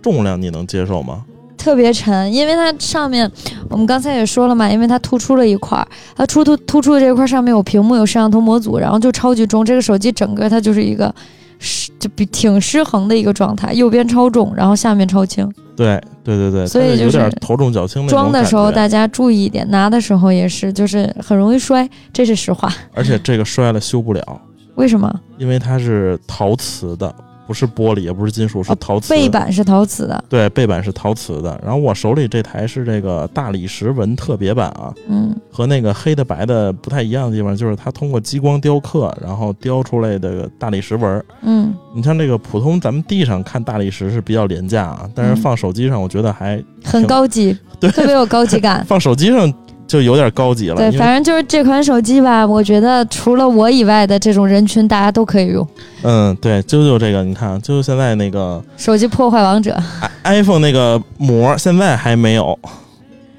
[0.03, 1.25] 重量你能接受吗？
[1.59, 3.31] 特别沉，因为它上面
[3.69, 9.65] 我们刚才也说了嘛，因为它突出了一块儿，它突突突出的这块上面有屏幕，有摄像头模组，然后就超级重。
[9.65, 11.15] 这个手机整个它就是一个
[11.59, 15.47] 失就比挺失衡的一个状态，右边超重，然后下面超轻。
[15.77, 22.73] 对对对对，所以就是头重脚轻装的时候大家注意一点，拿的时候也是，就是很容易摔，这是实话。
[22.95, 24.41] 而且这个摔了修不了，
[24.75, 25.13] 为什么？
[25.39, 27.15] 因为它是陶瓷的，
[27.49, 29.09] 不是玻璃，也不是金属，是哦陶瓷。
[29.09, 31.59] 背板是陶瓷的，对背板是陶瓷的。
[31.65, 41.25] 然后我手里这台是这个大理石纹特别版啊，嗯，和那个黑的白的不太一样的地方，就是它通过激光雕刻，然后雕出来的大理石纹儿。
[41.41, 48.85] 嗯，你像这个普通咱们地上看大理石是比较廉价啊，但是嗯放手机上我觉得还很高级，对特别有高级感。
[48.87, 49.51] 放手机上
[49.89, 50.77] 就有点高级了。
[50.77, 55.67] 对，反正就是这款手机吧，我觉得除了我以外的这种人群，大家都可以用。
[56.03, 59.77] 嗯，对，啾啾这个你看，啾啾现在那个手机破坏王者
[60.23, 62.57] iPhone 那个膜现在还没有，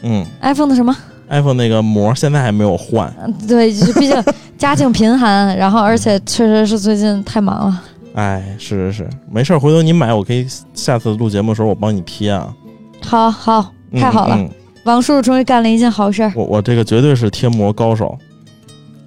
[0.02, 0.94] 嗯，iPhone 的什么
[1.30, 3.14] ？，iPhone 那个膜现在还没有换。
[3.24, 4.24] 嗯对，就毕竟
[4.58, 7.82] 家境贫寒，然后而且确实是最近太忙了。
[8.16, 12.52] 哎，是是是，没事儿，回头你买，我可以下次录节目的时候我帮你贴啊。
[13.06, 14.50] 好好，嗯太好了，嗯
[14.90, 16.32] 王叔叔终于干了一件好事儿。
[16.36, 18.18] 我我这个绝对是贴膜高手。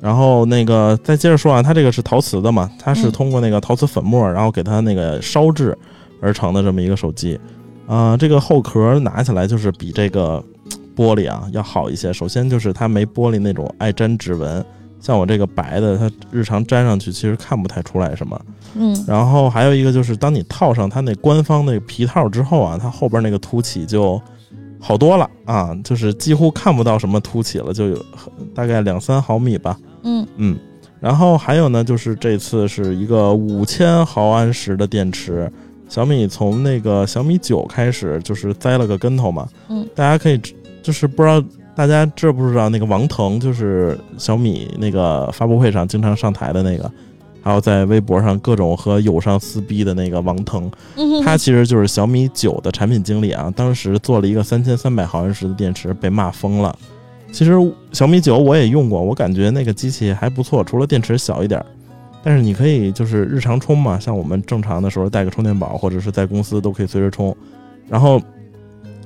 [0.01, 5.77] 然后那个再接着说啊，它这个是陶瓷的嘛，它是嗯通过那个陶瓷粉末，然后给它那个烧制
[6.21, 7.38] 而成的这么一个手机。
[7.87, 10.42] 啊、这个后壳拿起来就是比这个
[10.97, 12.12] 玻璃啊要好一些。
[12.12, 14.64] 首先就是它没玻璃那种爱粘指纹，
[14.99, 18.40] 像我这个白的，它日常粘上去其实看不太出来什么。
[18.75, 24.21] 嗯，然后还有一个就是，当你套上它那官方那个皮套之后啊，它后边那个凸起就
[24.85, 28.05] 好多了啊，就是几乎看不到什么凸起了，就有
[28.53, 29.79] 大概两三毫米吧。
[30.03, 30.59] 嗯嗯，
[30.99, 35.51] 然后还有呢，就是这次是一个五千毫安时的电池。
[35.88, 40.40] 小米从那个小米九开始就是栽了个跟头嘛，嗯，大家可以
[40.83, 41.40] 就是不知道
[41.77, 46.90] 大家知不知道那个王腾就是小米那个发布会上经常上台的那个，
[47.42, 56.76] 还有在微博上各种和友商撕逼的那个王腾，嗯他其实就是小米九的产品经理啊，当时做了一个三千三百毫安时的电池，被骂疯了。
[57.33, 57.52] 其实
[57.92, 61.66] 小米九我也用过，我感觉那个机器还不错，除了电池小一点儿，
[62.22, 67.35] 但是你可以就是日常充嘛，像我们正常的时候带个充电宝，或者是在公司都可以随时充。
[67.88, 68.20] 然后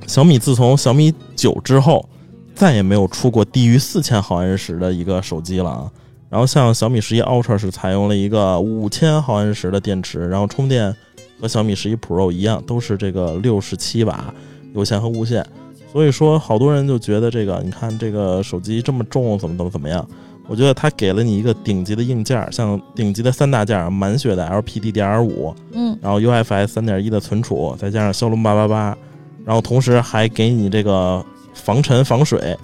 [0.06, 2.06] 小米自从小米九之后，
[2.54, 5.90] 再也没有出过低于四千毫安时的一个手机了啊。
[6.28, 10.94] 然后像小米十一 Ultra 是采用了一个五千毫安时的电池，然后充电
[11.40, 14.34] 和小米十一 Pro 一样，都是这个六十七瓦
[14.74, 15.46] 有线和无线。
[15.92, 20.06] 所以说，好多人就觉得这个，你看这个手机这么重，怎么怎么怎么样？
[20.48, 28.96] 我觉得它给了你一个顶级的硬件，像顶级的三大件，满血的 LPDDR5，嗯然后 UFS 三点一的存储，再加上骁龙八八八，
[29.44, 32.56] 然后同时还给你这个防尘防水，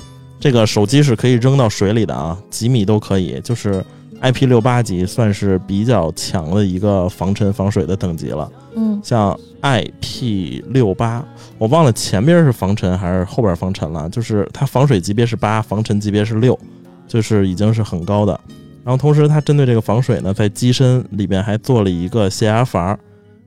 [0.43, 3.81] 这个手机是可以扔到水里的啊，几米都可以，就是
[4.21, 8.51] IP 六八级算是比较强的一个防尘防水的等级了。
[8.75, 11.25] 嗯像 IP 六八，
[11.59, 16.59] 我忘了前边是防尘还是后边防尘了，就是它防水级别是八，防尘级别是六，
[17.07, 18.39] 就是已经是很高的。
[18.83, 22.99] 然后同时它针对这个防水呢，在机身里边还做了一个泄压阀。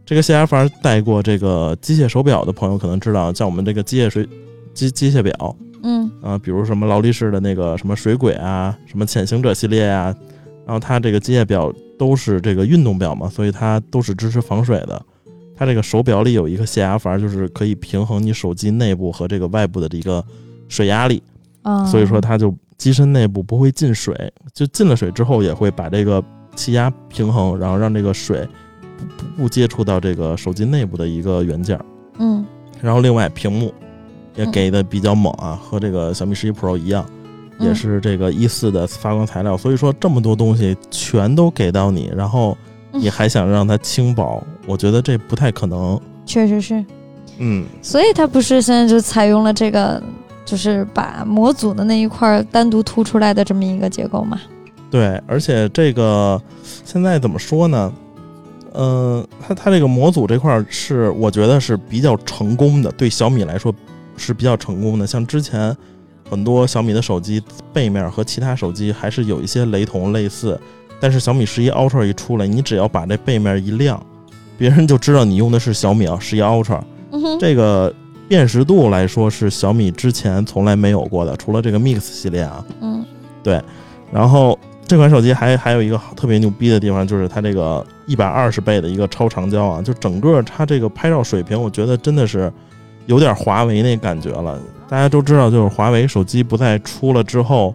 [0.06, 4.26] 这个泄压阀带过这个机械手表的朋友可能知道，像我们这个机械水
[4.74, 10.16] 机机械表嗯啊、比如什么劳力士的那个什么水鬼啊，什么潜行者系列啊、
[10.66, 15.02] 然后它这个机械表都是这个运动表嘛，所以它都是支持防水的。
[15.58, 20.22] 它这个手表里有一个泄压阀，就是可以平衡你手机内部和这个外部的一个
[20.68, 21.24] 水压力，
[21.62, 24.14] 啊，所以说它就机身内部不会进水，
[24.54, 26.22] 就进了水之后也会把这个
[26.58, 28.46] 气压平衡，然后让这个水
[28.98, 31.86] 不不不接触到这个手机内部的一个元件儿。
[32.20, 32.46] 嗯
[32.82, 33.74] 然后另外屏幕
[34.36, 37.06] 也嗯给的比较猛啊，和这个小米十一 Pro 一样，
[37.60, 39.58] 也嗯是这个一四的发光材料。
[39.58, 42.58] 所以说这么多东西全都给到你，然后
[42.92, 46.00] 你还想让它轻薄，我觉得这不太可能。
[46.26, 46.84] 确实是，
[47.38, 50.02] 嗯，所以它不是现在就采用了这个，
[50.44, 54.40] 就是把模组的那一块儿单独凸出来的这么一个结构嘛。
[54.90, 56.42] 对，而且这个
[56.84, 57.94] 现在怎么说呢？
[58.78, 63.74] 嗯、它它这个模组这块儿是我觉得是比较成功的，对小米来说
[64.18, 65.06] 是比较成功的。
[65.06, 65.76] 像之前
[66.30, 67.42] 很多小米的手机
[67.74, 70.60] 背面和其他手机还是有一些雷同类似，
[71.00, 74.04] 但是小米十一 Ultra 一出来，你只要把这背面一亮，
[74.58, 76.82] 别人就知道你用的是小米啊十一 Ultra。
[77.12, 77.94] 嗯，这个
[78.28, 82.66] 辨识度来说是小米之前从来没有过的，除了这个 Mix 系列啊。
[82.82, 83.06] 嗯
[83.44, 83.62] 对
[84.12, 92.52] 然后这款手机还还有一个特别牛逼的地方，就是它这个一百二十倍的一个超长焦啊，就整个它这个拍照水平，我觉得真的是
[93.06, 94.60] 有点华为那感觉了。
[94.88, 97.74] 大家都知道，就是华为手机不再出了之后，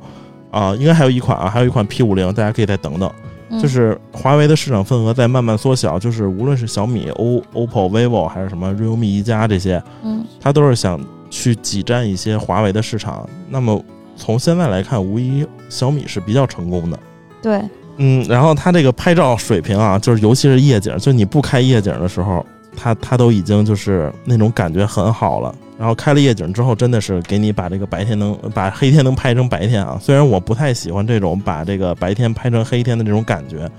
[0.50, 3.10] 啊、应该还有一款啊，还有一款 P 五零，大家可以再等等。
[3.52, 13.28] 嗯就是华为的市场份额在慢慢缩小，就是无论是小米、O、OPPO、vivo 还是什么 realme 一加这些，嗯它都是想去挤占一些华为的市场。
[13.48, 16.98] 那么从现在来看，无疑小米是比较成功的。
[17.42, 17.60] 对，
[17.96, 25.54] 嗯，然后它这个拍照水平啊，就是尤其是夜景，就你不开夜景的时候，它它都已经就是那种感觉很好了。
[25.78, 29.98] 然后开了夜景之后，真的是给你把这个白天能把黑天能拍成白天啊。
[30.00, 33.70] 虽然我不太喜欢这种把这个白天拍成黑天的这种感觉，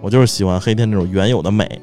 [0.00, 1.80] 我就是喜欢黑天这种原有的美。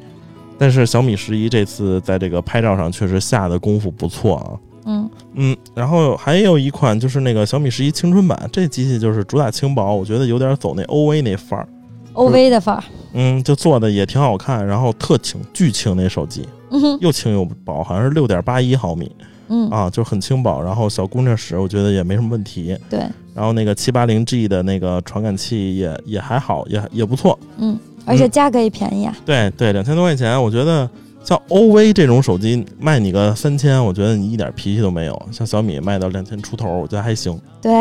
[0.57, 4.47] 但是小米十一这次在这个拍照上确实下的功夫不错啊。
[4.85, 11.67] 嗯嗯，然后还有一款就是那个小米十一青春版，这机器就是主打轻薄，我觉得有点走那 OV 那范儿。
[12.15, 16.47] ，OV 的范儿，嗯，就做的也挺好看，然后特轻，巨轻那手机，
[16.99, 19.11] 又轻又薄，好像是六点八一毫米
[19.47, 22.75] 嗯，啊，就很轻薄，然后小姑娘使我觉得也没什么问题。
[22.89, 22.99] 对，
[23.35, 27.37] 然后那个七八零 G 的那个传感器也也还好，也也不错。
[27.57, 29.15] 嗯，而且价格也便宜啊。
[29.23, 30.89] 对对，两千多块钱，我觉得
[31.23, 35.29] 像 OV 这种手机卖你个三千，我觉得你一点脾气都没有。
[35.31, 37.39] 像小米卖到两千出头，我觉得还行。
[37.61, 37.71] 对，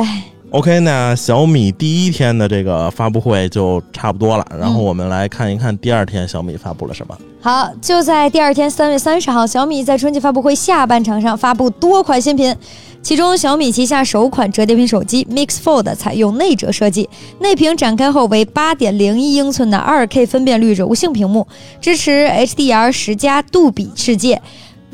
[0.54, 7.18] OK，那小米第一天的这个发布会就差不多了，然后我们来看一看第二天小米发布了什么。
[7.40, 12.54] 好，就在第二天三月三十号，小米在春季发布会下半场上发布多款新品，
[13.02, 21.48] 其中小米旗下首款折叠屏手机 Mix Fold 采用内折设计，内屏展开后为八点零一英寸的二 K 分辨率柔性屏幕，
[21.80, 24.40] 支持 HDR 十加杜比世界。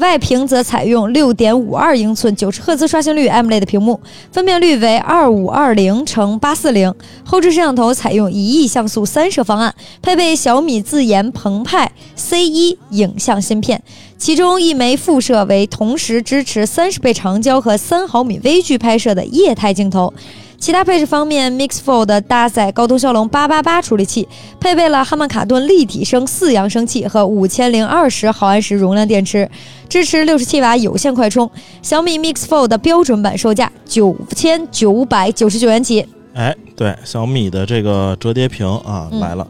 [0.01, 4.01] 外屏则采用六点五二英寸九十赫兹刷新率 AMOLED 屏幕，
[4.33, 6.93] 分辨率为二五二零乘八四零。
[7.23, 13.83] 后置摄像头采用一亿像素三摄方案，配备小米自研澎湃 C 一影像芯片，
[14.17, 20.13] 其中一枚副摄为同时支持三十倍长焦和三毫米微距拍摄的液态镜头。
[20.61, 24.29] 其他配置方面，Mix Fold 搭载高通骁龙八八八处理器，
[24.61, 29.51] 配备了哈曼卡顿立体声四扬声器和五千零二十毫安时容量电池，
[29.89, 31.51] 支持六十七瓦有线快充。
[31.81, 36.07] 小米 Mix Fold 标准版售价九千九百九十九元起。
[36.35, 39.49] 哎，对，小米的这个折叠屏啊、嗯来了。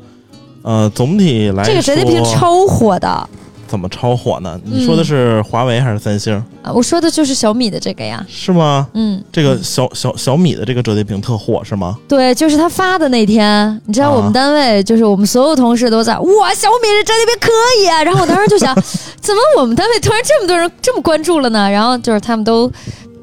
[0.62, 3.28] 呃，总体来说，这个折叠屏超火的
[3.70, 4.60] 怎么超火呢？
[4.64, 6.34] 你说的是华为还是三星？
[6.60, 6.72] 啊！
[6.72, 8.88] 我说的就是小米的这个呀，是吗？
[8.94, 11.96] 嗯，这个小小小米的这个折叠屏特火是吗？
[12.08, 18.02] 对，就是他发的那天，你知道啊我们单位就是我们所有同事都在，哇，小米的折叠屏可以啊！
[18.02, 18.74] 然后我当时就想，
[19.22, 21.70] 怎么我们单位突然这么多人这么关注了呢？
[21.70, 22.68] 然后就是他们都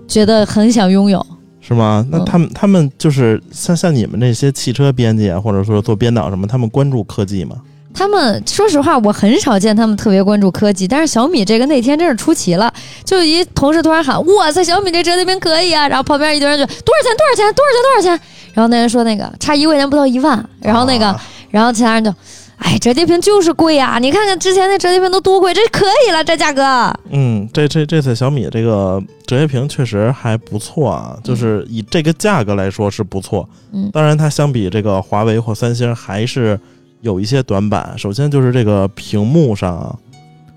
[0.08, 1.24] 觉得很想拥有，
[1.60, 2.06] 是吗？
[2.10, 7.58] 那嗯他们、他们就是像像你们这些汽车编辑啊，或者说做编导什么，他们关注科技吗？
[7.98, 12.72] 他们说实话，我很少见他们特别关注科技，但是小米这个那天真是出奇了，
[13.04, 17.18] 就一同事突然喊：“哇塞，小米这折叠屏可以啊！”然后旁边一堆人就多少钱？
[17.18, 17.54] 多少钱？
[17.56, 17.82] 多少钱？
[17.82, 18.28] 多少钱？
[18.54, 22.14] 然后那人说那个差一块钱不到一万，然后那个，啊然后其他人就。
[22.60, 26.64] 哎，折叠屏就是贵呀、你看看之前那折叠屏都多贵，这可以了，这价格。
[27.12, 33.48] 嗯，这这这次小米这个折叠屏确实还不错啊，就是以这个价格来说是不错。
[33.72, 36.60] 嗯当然它相比这个华为或三星还是
[37.02, 37.94] 有一些短板。
[37.98, 40.00] 首先就是这个屏幕上啊，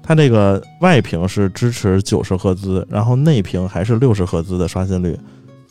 [0.02, 5.18] 它这个外屏是支持九十赫兹，然后内屏还是六十赫兹的刷新率，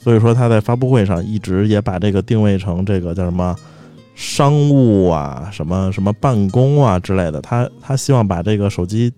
[0.01, 3.55] 所以说它在发布会上一直也把这个定位成这个叫什么
[4.15, 9.11] 商务啊、什么什么办公啊之类的，他他希望把这个手机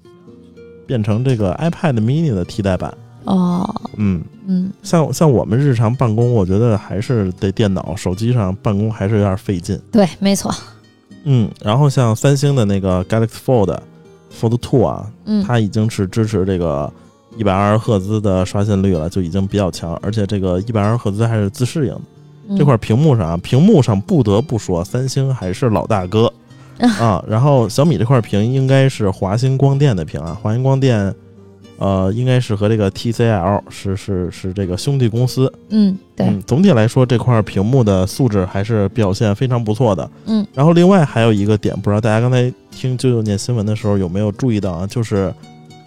[0.85, 2.93] 变成这个 iPad mini 的替代版。
[3.23, 9.79] 哦，嗯，嗯，像像我们日常办公，我觉得还是得电脑、手机上办公还是有点费劲。
[9.91, 10.51] 对，没错，
[11.23, 13.77] 嗯，然后像三星的那个 Galaxy Fold、
[14.33, 16.91] Fold Two 啊，嗯，它已经是支持这个
[17.37, 22.01] 一百二十赫兹的刷新率了，就已经比较强，而且这个一百二十赫兹还是自适应的。
[22.49, 26.33] 嗯这块屏幕上啊，屏幕上不得不说，三星还是老大哥
[26.99, 27.23] 啊。
[27.25, 31.15] 然后小米这块屏应该是华星光电的屏啊，华星光电，
[31.81, 35.51] 呃，应该是和这个 TCL 是是是这个兄弟公司。
[35.69, 40.07] 嗯，对，嗯，总体来说这块屏幕的素质还是表现非常不错的。
[40.27, 44.85] 嗯，然后另外还有一个点，不知道大家刚才听舅舅念新闻的时候有没有注意到啊？
[44.85, 45.33] 就是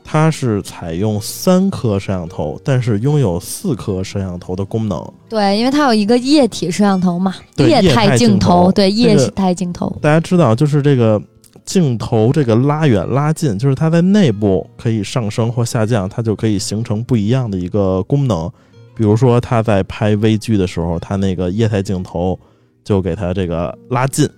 [0.03, 5.01] 它是采用三颗摄像头，但是拥有四颗摄像头的功能。
[5.29, 11.23] 对，因为它有一个液体摄像头嘛，液态镜镜头，对，这个液态镜头，大家知道，就是这个
[11.65, 18.51] 镜头这个拉远拉近，就是它在内部可以上升或下降，它就可以形成不一样的一个功能。
[18.97, 22.39] 比如说，它在拍微距的时候，它那个液态镜头
[22.85, 24.29] 就给它这个拉近。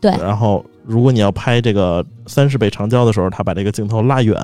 [0.00, 4.36] 对然后，如果你要拍这个三十倍长焦的时候，它把这个镜头拉远。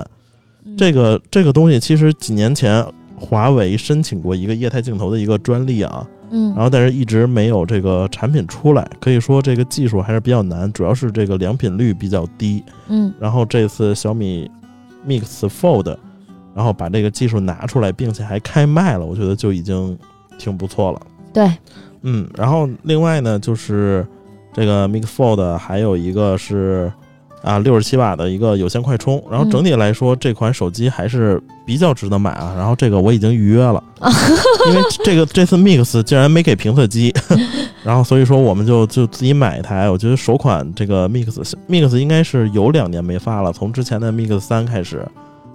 [0.64, 2.86] 嗯这个这个东西其实几年前
[3.16, 12.64] 华为申请过一个液态镜头的一个专利啊，嗯然后但是一直没有这个产品出来，可以说这个技术还是比较难，主要是这个良品率比较低。
[12.88, 14.50] 嗯然后这次小米
[15.06, 15.96] Mix Fold，
[16.54, 19.96] 然后把这个技术拿出来，并且还开卖了，我觉得就已经
[20.38, 21.00] 挺不错了。
[21.32, 21.50] 对，
[22.02, 24.06] 嗯，然后另外呢，就是
[24.52, 26.92] 这个 Mix Fold 还有一个是
[27.42, 32.54] 啊六十七瓦的一个有线快充，然后整体来说、这款手机还是比较值得买啊。
[32.56, 33.82] 然后这个我已经预约了，
[34.70, 37.14] 因为这个这次 Mix 竟然没给评测机，
[37.84, 39.90] 然后所以说我们就就自己买一台。
[39.90, 45.06] 我觉得首款这个 Mix Mix 应该是有两年没发了，从之前的 Mix 三开始。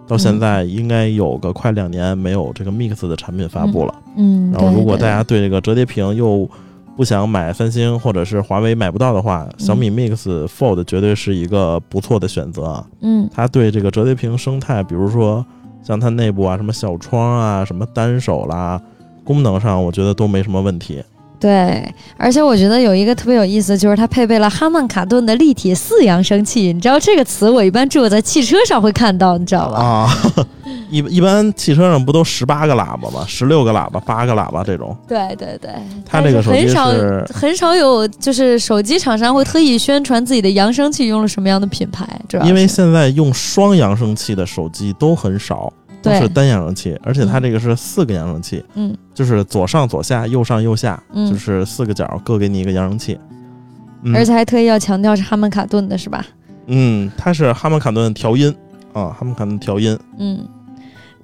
[0.10, 3.94] 到现在应该有个快两年没有这个 Mix 的产品发布了。
[4.16, 6.50] 嗯，然后，如果大家对这个折叠屏又
[6.98, 12.86] 不想买三星或者是华为买不到的话，小米 Mix Fold 绝对是一个不错的选择啊。
[13.02, 15.46] 嗯它对这个折叠屏生态，比如说
[15.84, 18.82] 像它内部啊，什么小窗啊，什么单手啦，
[19.24, 21.04] 功能上我觉得都没什么问题。
[21.40, 21.88] 对，
[22.18, 26.74] 而且我觉得有一个特别有意思，就是它配备了哈曼卡顿的立体四扬声器。
[26.74, 29.78] 你知道这个词，我一般只有在汽车上会看到，你知道吧？
[29.78, 30.10] 啊，
[30.90, 33.26] 一一般汽车上不都十八个喇叭吗？
[33.28, 34.96] 十六个喇叭、八个喇叭这种。
[35.08, 35.72] 对对对，
[36.06, 45.72] 它这个手机是很少很少有，就是手机厂商会特意宣传自己的扬声器用了什么样的品牌，主要因为现在用双扬声器的手机都很少，
[46.02, 53.20] 都是单扬声器，而且它这个是四个扬声器，嗯就是左上左下、右上右下，嗯就是四个角各给你一个扬声器。
[54.04, 56.26] 嗯而且还特意要强调是哈曼卡顿的是吧？
[56.68, 58.56] 嗯，它是哈曼卡顿调音
[58.94, 59.98] 啊，哈曼卡顿调音。
[60.20, 60.48] 嗯，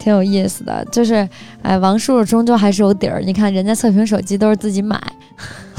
[0.03, 0.85] 挺有意思的。
[0.91, 1.27] 就是，
[1.61, 3.21] 哎，王叔叔终究还是有底儿。
[3.21, 5.01] 你看人家测评手机都是自己买，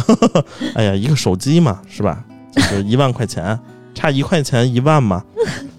[0.75, 2.25] 哎呀，一个手机嘛，是吧？
[2.55, 3.59] 就是一万块钱，
[3.95, 5.23] 差一块钱一万嘛，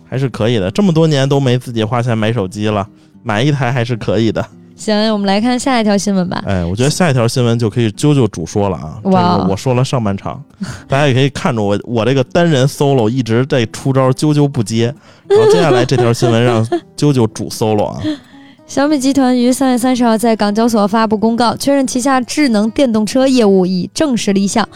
[0.07, 0.69] 还是可以的。
[0.69, 2.87] 这么多年都没自己花钱买手机了，
[3.23, 4.45] 买一台还是可以的。
[4.75, 6.43] 行，我们来看下一条新闻吧。
[6.45, 8.99] 哎，我觉得下一条新闻就可以啾啾主说了啊。
[9.01, 10.43] 这哇个我说了上半场，
[10.87, 14.93] 大家也可以看着我，我这个单人 solo 一直在出招，啾啾不接。
[15.29, 16.63] 然后接下来这条新闻让
[16.97, 18.01] 啾啾主 solo 啊。
[18.67, 24.67] 小米集团于三月三十号在港交所发布公告，确认旗下智能电动车业务已正式立项。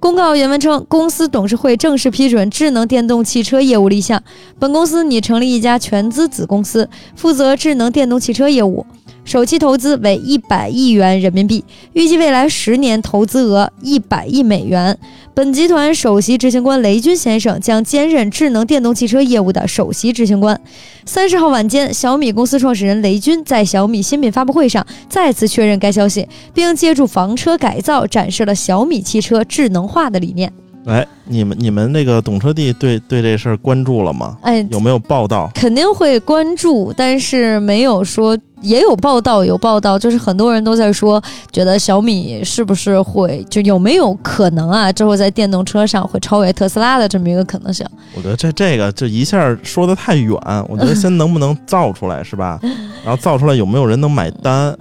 [0.00, 4.22] 公告原文称，公司董事会正式批准智能电动汽车业务立项。
[4.58, 8.86] 本公司拟成立一家全资子公司，负责智能电动汽车业务，
[9.24, 11.62] 首期投资为一百亿元人民币，
[11.92, 14.98] 预计未来十年投资额一百亿美元。
[15.36, 20.58] 本集团首席执行官雷军先生将兼任智能电动汽车业务的首席执行官。
[21.04, 30.50] 三十号晚间，小米公司创始人雷军在小米新品发布会上再次确认该消息，并借助房车改造展示了小米汽车智能化的理念。
[30.86, 34.38] 哎，你们你们那个懂车帝对对这事儿关注了吗？
[34.42, 35.50] 哎，有没有报道？
[35.52, 41.20] 肯定会关注，但是没有说，也有报道，有报道，就是很多人都在说，
[41.50, 47.84] 觉得小米是不是会，就有没有可能啊，之后在电动车上会超越特斯拉的这么一个可能性？
[48.14, 52.60] 我觉得这这个就一下说的太远，我觉得先能不能造出来是吧？
[53.04, 54.72] 然后造出来有没有人能买单，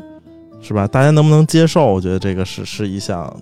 [0.61, 0.85] 是吧？
[0.85, 1.87] 大家能不能接受？
[1.87, 3.35] 我觉得这个是是一项，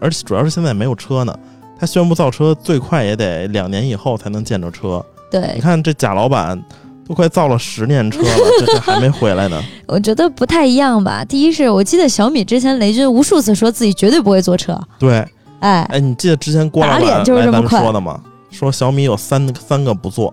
[0.00, 1.38] 而且主要是现在没有车呢。
[1.78, 5.04] 他宣布造车，最快也得两年以后才能见着车。
[5.30, 6.60] 对你，看这贾老板
[7.06, 8.28] 都快造了十年车了，
[8.60, 9.62] 这这还没回来呢。
[9.86, 11.24] 我觉得不太一样吧。
[11.24, 15.26] 第一是我记得小米之前雷军无数次说自己绝对不会坐车，对，
[15.60, 18.20] 哎，哎，你记得之前郭老板就是这么快说的吗？
[18.50, 20.32] 说小米有三三个不做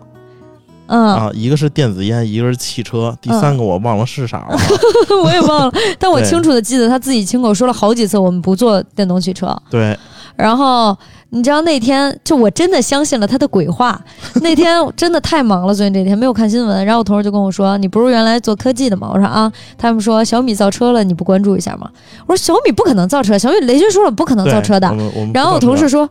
[0.88, 4.58] 嗯，啊，一个是电子烟，一个是汽车，第三个我忘了是啥了。
[5.24, 9.58] 我也忘了， 但我清楚的记得他自己亲口说了好几次，我们不坐电动汽车。
[9.70, 9.98] 对，
[10.36, 10.96] 然后
[11.34, 14.00] 你知道那天就我真的相信了他的鬼话，
[14.42, 16.86] 那天真的太忙了，最近这天没有看新闻。
[16.86, 21.90] 然后我同事就跟我说：“你不是原来做科技的吗？”我说：“啊。”他们说小米造车了，你不关注一下吗？
[22.28, 24.94] 我说：“小米不可能造车，小米雷军说了不可能造车的我。
[24.94, 26.08] 们我们”然后我同事说。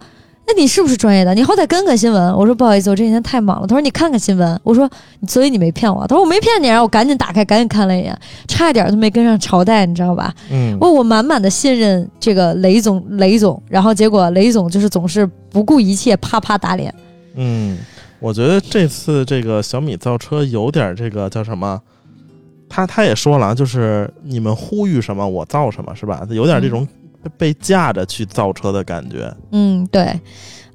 [0.47, 1.34] 那你是不是专业的？
[1.34, 2.34] 你好歹跟个新闻。
[2.34, 3.66] 我说不好意思，我这几天太忙了。
[3.66, 4.61] 他说你看看新闻。
[4.64, 4.90] 我说
[5.28, 6.07] 所以你没骗我。
[6.07, 6.66] 他说我没骗你。
[6.66, 8.16] 然后我赶紧打开，赶紧看了一眼，
[8.49, 10.34] 差一点都没跟上朝代，你知道吧？
[10.51, 16.93] 嗯，我我满满的信任这个雷总，雷总，然后结果雷总就是总是不顾一切，啪啪打脸。
[17.34, 17.78] 嗯，
[18.18, 21.80] 我觉得这次这个小米造车有点这个叫什么？
[22.68, 26.26] 他他也说了啊，就是你们呼吁什么我造什么，是吧？
[26.30, 26.88] 有点这种
[27.23, 29.33] 被被架着去造车的感觉。
[29.53, 30.20] 嗯，对，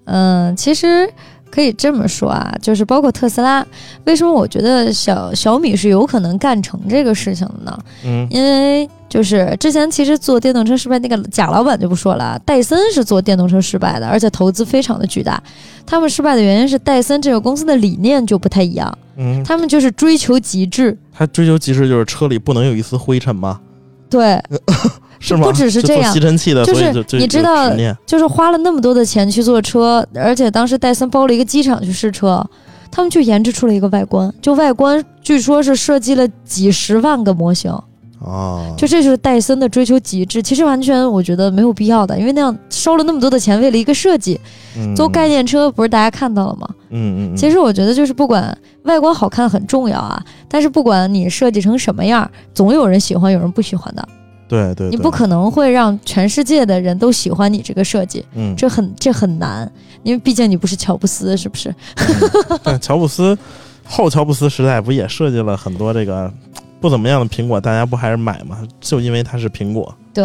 [0.05, 1.07] 嗯、其实
[1.49, 3.65] 可以这么说啊，就是包括特斯拉，
[4.05, 7.79] 为什么我觉得小小米是有可能干成这个事情的呢？
[8.05, 15.41] 嗯因为就是之前其实做电动车失败那个贾老板就不说了啊，戴森是做电动车失败的，而且投资非常的巨大。
[15.85, 20.97] 他们失败的原因是戴森这个公司的理念就不太一样，嗯，他们就是追求极致。
[21.13, 23.61] 他追求极致就是车里不能有一丝灰尘吗？
[24.09, 24.37] 对，
[25.19, 25.47] 是吗？
[25.47, 27.69] 不只是这样吸尘器的，就是你知道
[28.05, 32.45] 就是花了那么多的钱去坐车，而且当时戴森包了一个机场去试车，
[32.91, 37.71] 他们就研制出了一个外观，就外观据说是设计了几十万个模型，
[38.19, 40.41] 哦，就这就是戴森的追求极致。
[40.41, 44.39] 其实完全我觉得没有必要的，因为那样烧了那么多的钱为了一个设计，
[44.77, 46.67] 嗯做概，念车不是大家看到了吗？
[46.89, 54.07] 嗯嗯嗯，其实我觉得就是不管外观好看很重要啊，但是不管你设计成什么样，总有人喜欢，有人不喜欢的。
[54.47, 58.25] 对对，你不，可能会让全世界的人都喜欢你这个设计。
[58.33, 59.69] 嗯，这很这很难，
[60.03, 61.73] 因为毕竟你不是乔布斯，是不是？
[62.63, 63.37] 但乔布斯
[63.83, 66.31] 后乔布斯时代不也设计了很多这个
[66.79, 68.59] 不怎么样的苹果，大家不还是买吗？
[68.79, 69.93] 就因为它是苹果。
[70.13, 70.23] 对，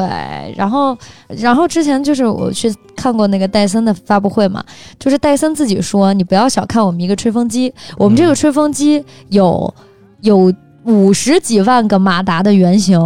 [0.57, 0.97] 然后
[1.29, 4.65] 然后之前就是我去看过那个戴森的发布会嘛，
[4.99, 9.75] 就是戴森自己说，你不要小看我们一个吹风机，我们这个吹风机有
[10.21, 10.53] 有
[10.85, 12.99] 五十几万个马达的原型。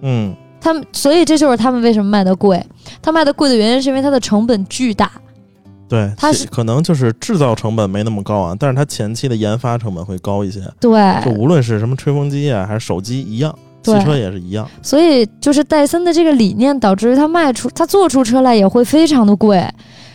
[0.00, 2.64] 嗯，他们，所以这就是他们为什么卖的贵。
[3.02, 5.10] 它卖的贵的原因是因为它的成本巨大。
[5.88, 10.60] 对，它是可能就是制造成本没那么高啊，但是它前期的研发成本会高一些。
[10.80, 14.66] 对，就无论是什么吹风机啊，还是手机一样，汽车也是一样。
[14.80, 19.62] 所以就是戴森的这个理念导致它卖出，它做出车来也会非常的贵。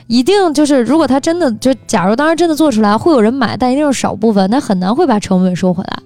[0.07, 5.99] 一定就是，如果他真的就，假如当时真的做出来，会有人买，但一定是少部分，它很难会把成本收回来。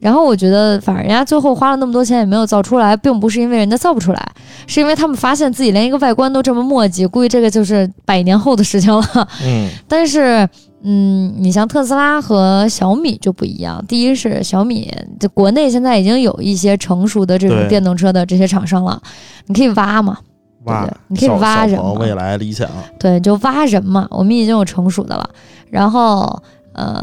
[0.00, 4.32] 然后我觉得，反正人家最后花了那么多钱也没有造出来，并不是因为人家造不出来，
[4.66, 9.28] 是因为他们发现自己连一个外观都这么墨迹，估计这个就是百年后的事情了。
[9.44, 10.48] 嗯 但是，
[10.82, 13.84] 嗯，你像特斯拉和小米就不一样。
[13.88, 14.88] 第一是小米，
[15.18, 19.00] 这国内现在已经有一些成熟的这种电动车的这些厂商了，
[19.46, 20.18] 你可以挖嘛，
[20.64, 22.68] 挖对，你可以挖人嘛未来、理想，
[23.00, 24.06] 对，就挖人嘛。
[24.10, 25.28] 我们已经有成熟的了。
[25.70, 26.40] 然后，
[26.72, 27.02] 呃，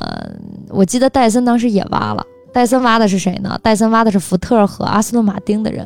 [0.70, 2.24] 我记得戴森当时也挖了。
[2.56, 3.60] 戴森挖的是谁呢？
[3.62, 5.86] 戴森挖的是福特和阿斯顿马丁的人。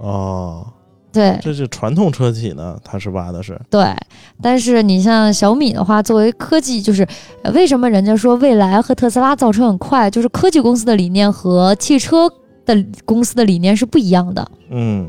[0.00, 0.66] 哦，
[1.12, 3.94] 对这是传统车企呢，它是挖的是，对，
[4.42, 7.06] 但是你像小米的话，作为科技，就是
[7.44, 12.28] 呃为什么人家说未来和特斯拉造车很快，就是科技公司的理念和汽车
[12.66, 14.44] 的公司的理念是不一样的。
[14.70, 15.08] 嗯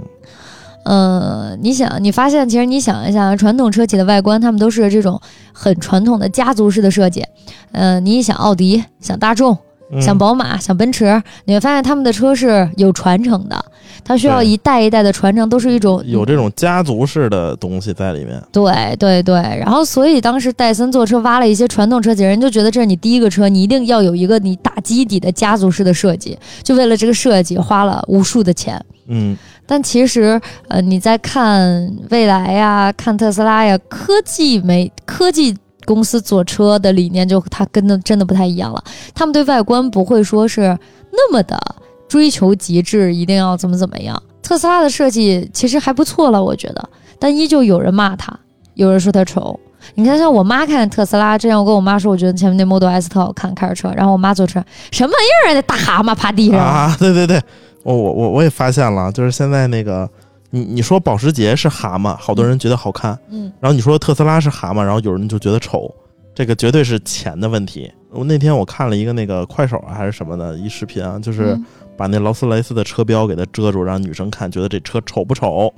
[0.85, 5.19] 呃，你想，你发现其实你想一下，传统车企的外观，他们都是这种
[5.51, 7.25] 很传统的家族式的设计。
[7.71, 9.57] 呃，你一想奥迪，想大众，嗯
[9.99, 13.65] 像宝马，像奔驰，你会发现他们的车是有传承的，
[14.03, 18.39] 它需要一代一代的传承，都是一种有这种家族式的东西在里面。
[18.51, 28.79] 对对对，然后所以当时戴森做车挖了一些传统车企，人就觉得这是你第一个车，你一定要有一个你大基底的家族式的设计，就为了这个设计花了无数的钱。
[29.07, 29.35] 嗯。
[29.65, 35.55] 但其实，呃，你在看未来呀、看特斯拉呀，科技没科技
[35.89, 38.83] 公司做车的理念就它跟的真的不太一样了。
[39.15, 40.77] 他们对外观不会说是
[41.11, 41.59] 那么的
[42.07, 44.21] 追求极致，一定要怎么怎么样。
[44.43, 48.31] 特斯拉的设计其实还不错了，我觉得，但依旧有人骂它，
[48.75, 49.59] 有人说它丑。
[49.95, 57.41] 你看，像我妈看特斯拉，这样我跟我妈说，我觉得前面那 Model S 特好看，开着车，然后我妈坐车，什么玩意儿啊，那大蛤蟆趴地上，啊，对对对，
[57.83, 60.07] 我我我我也发现了，就是现在那个，
[60.49, 65.93] 你你说保时捷是蛤蟆，好多人觉得好看，嗯然后你说特斯拉是蛤蟆，然后有人就觉得丑，
[66.33, 67.91] 这个绝对是钱的问题。
[68.11, 75.71] 我那天我看了一个那个快手啊还是什么的一视频啊，就是嗯把那劳斯莱斯的车标给它遮住，让女生看，觉得这车丑不丑？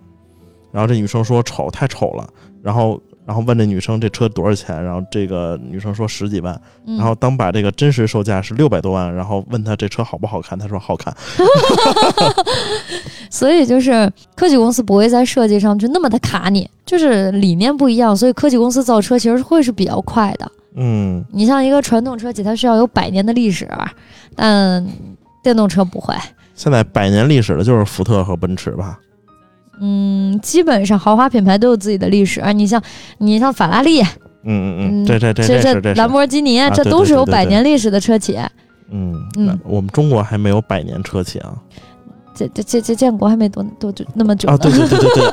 [0.71, 2.25] 然后这女生说丑，太丑了。
[2.63, 11.15] 然后然后问这女生这车多少钱，然后这个女生说十几万，嗯然后当把这个真实售价是六百多万，然后问她这车好不好看，她说好看。
[13.29, 20.51] 所以就是科技公司不会在设计上就那么的卡你，就是理念不一样，所以科技公司造车其实会是比较快的。
[20.75, 23.69] 嗯，你像一个传统车企，它需要有百年的历史，
[24.35, 24.85] 但
[25.43, 26.15] 电动车不会。
[26.55, 28.99] 现在百年历史的就是福特和奔驰吧？
[29.81, 32.51] 嗯，基本上豪华品牌都有自己的历史啊。
[32.51, 32.81] 你像
[33.17, 34.07] 你像法拉利，嗯
[34.43, 38.39] 嗯嗯对对对这这是这兰博基尼，啊这都是有对对对对百年历史的车企。
[38.91, 41.53] 嗯嗯我们中国还没有百年车企啊
[42.33, 44.53] 这这这这建国还没多多久那么久啊！
[44.53, 45.27] 呢，对对对对对，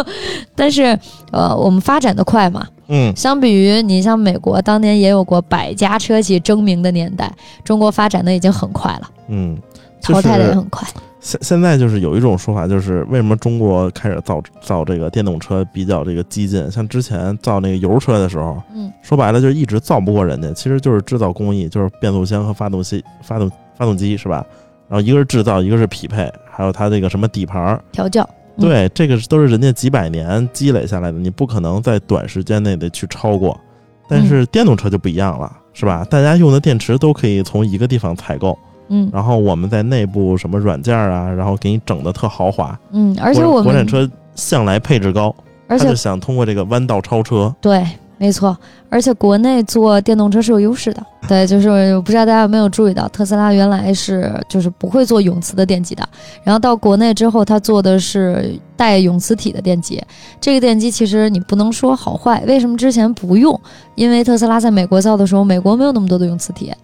[0.00, 0.06] 啊
[0.54, 0.98] 但是
[1.32, 7.32] 呃，我们发展的快嘛，嗯相比于你像美国当年也有过百家车企争鸣的年代，
[7.64, 9.58] 中国发展的已经很快了，嗯，
[10.00, 10.86] 就淘汰的也很快。
[11.24, 24.44] 现现在就是有一种说法，就是为什么中国开始造造这个电动车比较这个激进，像之前造那个油车的时候，嗯，说白了就是一直造不过人家，其实就是制造工艺，就是变速箱和发动机、发动发动机是吧？
[24.86, 28.22] 然后一个是制造，一个是匹配，还有它这个什么底盘儿，调教，
[28.58, 33.58] 嗯对，这个都是人家几百年积累下来的，你不可能在短时间内的去超过。
[34.06, 36.06] 但嗯是电动车就不一样了，是吧？
[36.10, 38.56] 大家用的电池都可以从一个地方采购，
[38.88, 42.78] 嗯然后我们在内部什么软件啊，然后给你整的特豪华。
[42.92, 45.34] 嗯，而且我们国产车向来配置高，
[45.66, 47.54] 而且他就想通过这个弯道超车。
[47.60, 47.86] 对，
[48.18, 48.56] 没错，
[48.90, 51.04] 而且国内做电动车是有优势的。
[51.26, 56.06] 对，就是我不知道大家有没有注意到，特斯拉原来是就是不会做永磁的电机的，
[56.42, 60.02] 然后到国内之后，它做的是带永磁体的电机。
[60.38, 63.58] 这个电机其实你不能说好坏，为什么之前不用？
[63.94, 66.76] 因为特斯拉在美国造的时候，美国没有那么多的永磁体，啊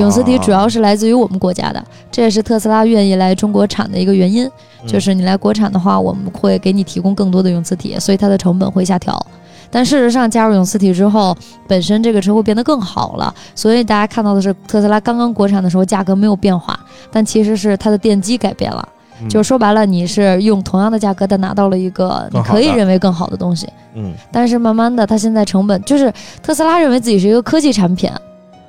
[0.00, 4.46] 永磁体主要是来自于我们国家的，这也是特斯拉愿意来中国产的一个原因。
[4.46, 4.50] 嗯
[4.84, 9.24] 就是你来国产的话，我们会给你提供更多的永磁体，所以它的成本会下调。
[9.70, 11.36] 但事实上，加入永磁体之后，
[11.68, 13.32] 本身这个车会变得更好了。
[13.54, 16.78] 所以大家看到的是特斯拉刚刚国产的时候价格没有变化，
[17.12, 18.86] 但其实是它的电机改变了。
[19.20, 23.68] 嗯就是说白了，你是用同样的价格，但拿到了一个你可以认为更好的东西。
[23.94, 26.12] 嗯但是慢慢的，它现在成本就是
[26.42, 28.10] 特斯拉认为自己是一个科技产品，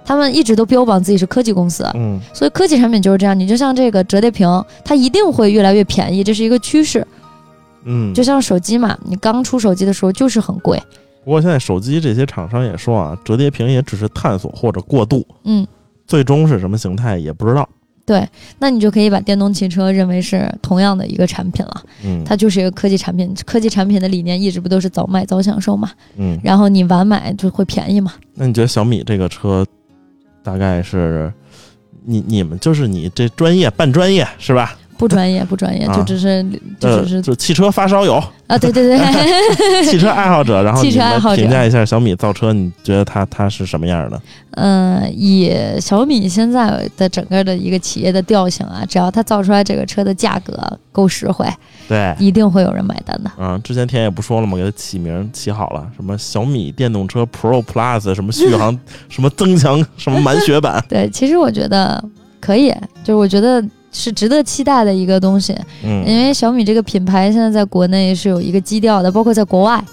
[0.06, 1.86] 他们一直都标榜自己是科技公司。
[1.95, 4.47] 嗯所以科技产品就是这样，你就像这个折叠屏，
[4.84, 7.06] 它一定会越来越便宜，这是一个趋势。
[7.86, 10.82] 嗯，就像手机嘛，你刚出手机的时候就是很贵，
[11.26, 15.68] 不过现在手机这些厂商也说啊，折叠屏也只是探索或者过渡，嗯，
[16.08, 17.68] 最终是什么形态也不知道。
[18.06, 18.26] 对，
[18.60, 23.34] 那你就可以把电动汽车认为是同样的一个产品了，嗯，它就是一个科技产品。
[23.45, 25.89] 科技产品的理念一直不都是早买早享受嘛？
[26.18, 28.14] 嗯，然后你晚买就会便宜嘛？
[28.36, 29.66] 那你觉得小米这个车
[30.44, 31.32] 大概是
[32.06, 34.78] 你你们就是你这专业半专业是吧？
[34.96, 36.44] 不专业，不专业，啊就只是
[36.80, 38.98] 就呃，只是就汽车发烧友、啊，对对对，
[39.84, 44.22] 汽车爱好者，然后汽车爱好者评价一下小米造车，你觉得它它是什么样的？
[44.52, 50.56] 嗯，以小米现在的整个的一个企业的调性啊，只要它造出来这个车的价格
[50.91, 51.46] 够实惠，
[51.94, 53.32] 对，一定会有人买单的。
[53.38, 54.58] 嗯，之前田野不说了吗？
[54.58, 58.78] 给它起名起好了，什么小米电动车 Pro Plus，什么续航，
[59.10, 60.84] 什么增强， 什么满血版。
[60.89, 62.04] 对，其实我觉得
[62.39, 62.70] 可以，
[63.04, 69.84] 就是我觉得是值得期待的一个东西，嗯因嗯，为小米这个品牌现在在国内是有一个基调的，包括在国外。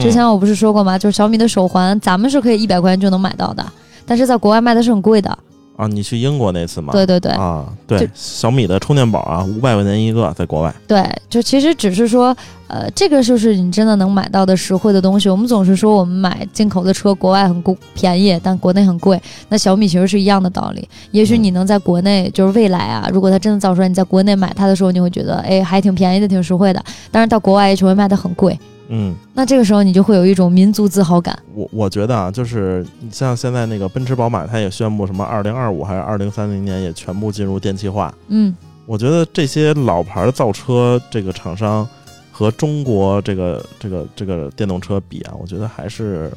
[0.00, 0.98] 之前我不是说过吗？
[0.98, 3.64] 就是小米的手环，咱们是可以一百块钱就能买到的，
[4.04, 5.38] 但是在国外卖的是很贵的。
[5.76, 6.92] 啊，你去英国那次吗？
[6.92, 10.72] 对对对啊，对，小米的充电宝啊，五百块钱一个，在国外。
[10.86, 12.36] 对，就其实只是说，
[12.68, 15.28] 呃，这个就是你真的能买到的实惠的东西。
[15.28, 19.20] 我们总是说我们买进口的车，国外很贵便宜，但国内很贵。
[19.48, 20.88] 那小米其实是一样的道理。
[21.10, 26.80] 也许你能在国内，就是未来啊，如果它真的造出来，你在国内买它的时候，你会觉得，哎，还挺便宜的，挺实惠的。
[27.10, 28.56] 但是到国外也许会卖的很贵。
[28.88, 31.38] 嗯，那这个时候你就会有一种民族自豪感。
[31.54, 38.14] 我我觉得啊，就是你像现在那个奔驰、宝马，它也宣布什么二零二五还是二零三零年也全部进入电气化。
[38.28, 38.54] 嗯，
[38.84, 41.88] 我觉得这些老牌造车这个厂商
[42.30, 46.30] 和中国这个这个这个电动车比啊，我觉得还是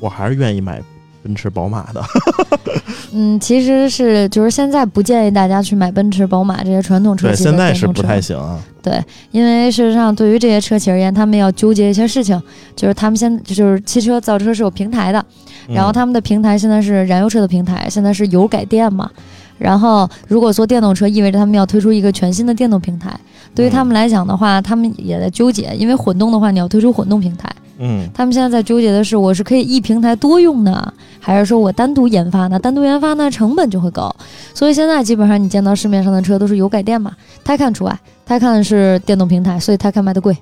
[0.00, 0.82] 我还是愿意买
[1.22, 2.02] 奔驰、宝马的。
[3.12, 8.58] 嗯，其实是就是现在不建议大家去买奔驰、宝马这些传统车型对，现在是不太行啊。
[9.30, 12.40] 因为事实上，对于这些车企而言，他们要纠结一些事情，
[12.74, 15.24] 就是他们现就是汽车造车是有平台的，
[15.68, 19.10] 然后嗯他们的平台现在是燃油车的平台，现在是油改电嘛。
[19.58, 23.18] 然后如果做电动车，意味着他们要推出一个全新的电动平台。
[23.54, 27.50] 对于他们来讲的话，他们也在纠结，因为混动的话，你要推出混动平台。
[27.78, 32.58] 嗯他们现在在纠结的是，我是可以一平台多用呢，还是说我单独研发呢？
[32.58, 34.14] 单独研发呢，成本就会高。
[34.54, 37.12] 所以现在基本上你见到市面上的车都是油改电嘛
[37.44, 40.36] ，Taycan 除外，Taycan 是电动平台，所以 Taycan 卖的贵。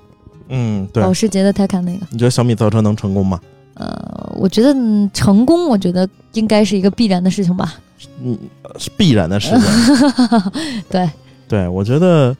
[0.48, 1.12] 嗯，对保。
[1.12, 2.06] 时捷的 Taycan 那个。
[2.10, 3.40] 你觉得小米造车能成功吗？
[3.74, 7.74] 呃，我觉得嗯成功，我觉得应该是一个必然的事情吧。
[8.22, 8.38] 嗯，
[8.78, 10.10] 是必然的事情。
[10.88, 11.10] 对，
[11.48, 12.36] 对，我觉得，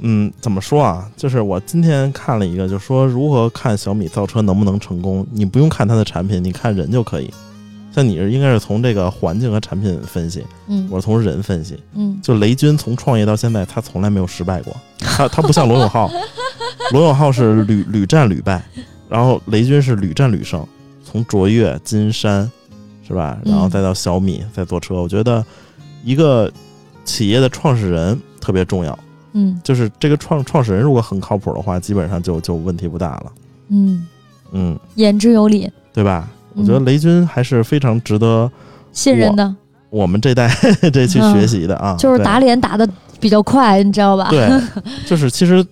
[0.00, 1.08] 嗯，怎么说啊？
[1.16, 7.32] 就是我今天看了一个，就说如何看小米造车能不能成功，你不用看它的产品，你看人就可以。
[7.94, 11.78] 像你是应该是从这个环境和产品分析，嗯我是从人分析。
[11.94, 14.74] 嗯就雷军从创业到现在，他从来没有失败过。
[14.98, 16.10] 他他不像罗永浩，
[16.92, 18.64] 罗永浩是屡屡战屡败，
[19.10, 20.66] 然后雷军是屡战屡胜。
[21.04, 22.50] 从卓越、金山，
[23.12, 23.38] 是吧？
[23.44, 25.44] 然后嗯再到小米，再做车，我觉得
[26.02, 26.50] 一个
[27.04, 28.98] 企业的创始人特别重要。
[29.34, 33.32] 嗯就是这个创创始人如果很靠谱的话，基本上就就问题不大了。
[33.68, 34.06] 嗯，
[34.52, 36.28] 嗯，言之有理，对吧？
[36.54, 38.50] 我觉得嗯雷军还是非常值得
[38.92, 39.54] 信任的，
[39.90, 40.48] 我们这代
[40.92, 41.94] 这去学习的啊。
[41.98, 42.88] 对就是打脸打的
[43.20, 44.28] 比较快，你知道吧？
[44.28, 44.50] 对，
[45.06, 45.64] 就是其实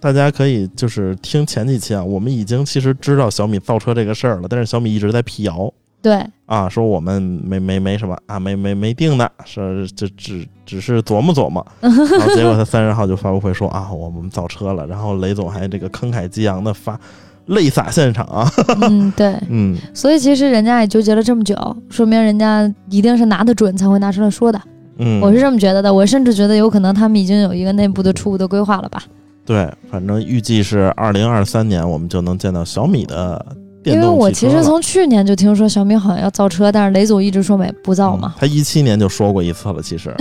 [0.00, 5.70] 大家可以就是听前几期啊，我们已经其实知道小米造车这个事儿了，但是小米一直在辟谣
[6.00, 16.98] 对，啊，说我们没没没什么啊，没没没定的，是这只只是琢磨琢磨， 然后结果他三十号就发布会说啊，我们造车了，然后雷总还这个慷慨激昂的发
[17.46, 18.50] 泪洒现场啊，
[18.82, 21.54] 嗯对，嗯，所以其实人家也纠结了这么久，
[21.88, 24.60] 说明人家一定是拿得准才会拿出来说的。
[24.98, 29.02] 嗯，我是这么觉得的，我甚至觉得有可能他们已经有一个内部的初步的规划了吧。
[29.46, 38.34] 对，反正预计是二零二三年我们就能见到小米的电因为我其实从去年就听说小米好像要造车，但是雷总一直说没不造嘛。
[38.36, 38.38] 嗯。
[38.40, 40.14] 他一七年就说过一次了，其实，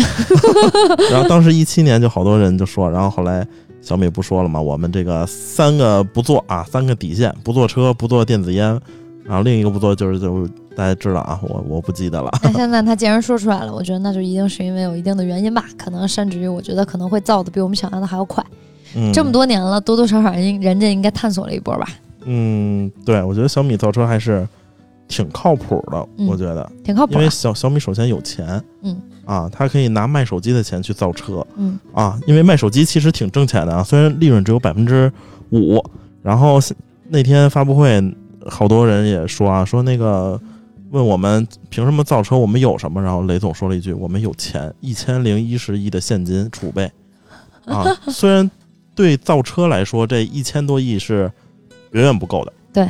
[1.12, 3.46] 然后当时一七年就好多人就说，然后后来
[3.82, 8.80] 小米不说了嘛，我们这个三个不做啊，三个底线，不做车，不做电子烟，
[9.26, 18.46] 然后另一个不做就是就大家知道啊，我我不记得了，那 现在他既然说出来了，我觉得那就一定是因为有一定的原因吧，可能甚至于我觉得可能会造的比我们想象的还要快。
[18.96, 21.88] 嗯，这么多年了，多多少少人人家应该探索了一波吧，
[22.28, 24.48] 嗯，对我觉得小米造车还是
[25.08, 27.16] 挺靠谱的，嗯我觉得，挺靠谱啊。
[27.16, 35.12] 因为小小米首先有钱，嗯啊，他可以拿卖手机的钱去造车，嗯啊，因为卖手机其实挺挣钱的啊，虽然利润只有百分之
[35.52, 35.84] 五。
[36.24, 36.60] 然后
[37.08, 38.04] 那天发布会，
[38.48, 40.38] 好多人也说啊，说那个
[40.90, 43.02] 问我们凭什么造车，我们有什么？
[43.02, 46.92] 然后雷总说了一句：“我们有钱，一千零一十亿的现金储备。”
[47.66, 48.50] 啊， 虽然
[48.94, 51.32] 对造车来说，这一千多亿是
[51.98, 52.90] 远远不够的，对，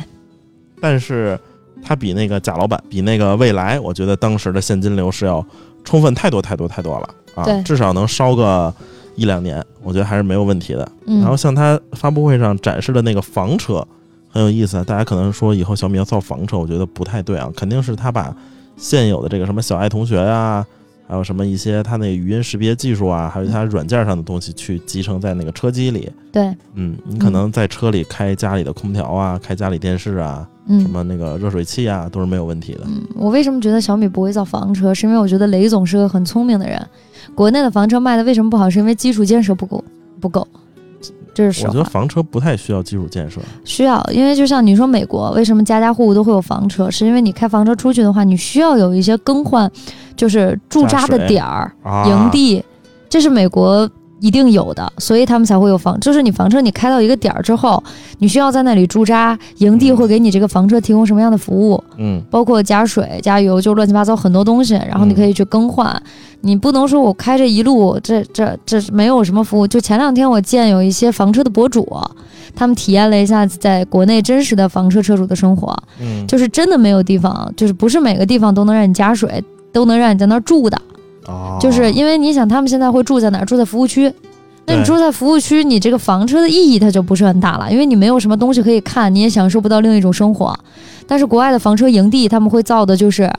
[0.80, 1.38] 但是
[1.82, 5.44] 它比那个贾老板，比那个未来，我觉得当时的现金流是要
[5.84, 8.72] 充分太多太多太多了啊对，至少能烧个
[9.14, 10.86] 一两年，我觉得还是没有问题的。
[11.06, 13.86] 嗯，然后像他发布会上展示的那个房车
[14.28, 18.34] 很有意思，大家可能说以后小米要造房车，我觉得不太对啊，肯定是他把
[18.76, 20.64] 现有的这个什么小爱同学呀、
[21.08, 26.10] 还有什么一些它那个语音识别技术啊，还有它软件上的东西去集成在那个车机里。
[26.30, 32.80] 对，嗯，你可能在车里开家里的空调啊，开家里电视啊，嗯什么那个热水器啊，都是没有问题的。
[32.84, 34.92] 嗯，我为什么觉得小米不会造房车？
[34.92, 36.78] 是因为我觉得雷总是个很聪明的人。
[37.34, 38.68] 国内的房车卖的为什么不好？
[38.68, 39.82] 是因为基础建设不够，
[40.20, 40.46] 不够，
[41.32, 41.66] 这是。
[41.66, 43.40] 我觉得房车不太需要基础建设。
[43.64, 49.70] 需要，因为就像你说美国为什么家家户户都会有房车，是因为你开房车出去的话，你需要有一些更换，
[50.18, 52.62] 就是驻扎的点儿、啊，营地，
[53.08, 53.88] 这是美国。
[54.20, 55.96] 一定有的，所以他们才会有房。
[56.00, 57.80] 就是你房车，你开到一个点儿之后，
[58.18, 61.84] 你需要在那里驻扎，营地嗯会给你这个房车提供什么样的服务？
[61.98, 66.02] 嗯，包括加水、加油，就乱七八糟很多东西，然后你可以去更换。
[66.40, 69.64] 你不能说我开这一路，这这这没有什么服务。
[69.64, 71.88] 就前两天我见有一些房车的博主，
[72.56, 79.40] 他们体验了一下在国内真实的房车车主的生活，嗯，就是真的没有地方，就是不是每个地方都能让你加水，
[79.78, 80.76] 都能让你在那儿住的。
[81.26, 83.44] 哦就是因为你想，他们现在会住在哪儿？
[83.44, 84.12] 住在服务区。
[84.66, 90.52] 那你住在服务区，你这个房车的意义它就不是很大了，因为你没有什么东西可以看，你也享受不到另一种生活。
[91.06, 93.30] 但是国外的房车营地，他们会造的就是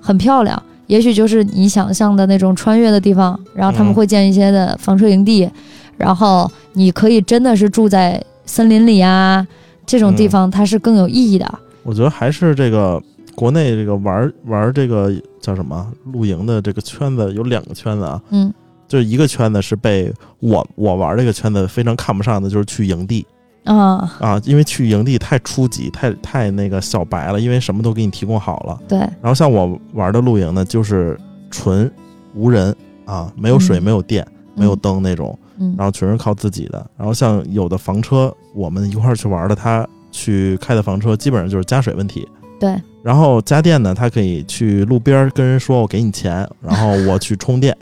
[0.00, 5.48] 很漂亮，也许就是你想象的那种穿越的地方，然后他们嗯会建一些的房车营地，
[5.96, 9.44] 然后你可以真的是住在森林里啊，
[9.84, 11.58] 这种地嗯方它是更有意义的。
[11.82, 13.02] 我觉得还是这个
[13.36, 18.52] 国内这个玩玩这个叫什么露营的这个圈子有两个圈子啊，嗯。
[18.88, 23.26] 就是一个圈子是被我我玩这个圈子非常看不上的，就是去营地。
[23.64, 28.80] 啊，啊，因为去营地太初级，太太那个小白了，因为什么都给你提供好了。
[28.86, 31.18] 对，然后像我玩的露营呢，就是
[31.50, 31.90] 纯
[32.32, 32.72] 无人
[33.04, 33.82] 啊，没有水、嗯。
[33.82, 34.24] 没有电、
[34.54, 35.74] 没有灯那种，嗯。
[35.76, 36.88] 然后全是靠自己的。
[36.96, 42.24] 然后像有的房车，我们一块儿去玩的，他去开的房车基本上就是加水问题。
[42.60, 47.72] 对，然后家电呢，他可以去路边儿跟人说我给你钱，然后我去充电，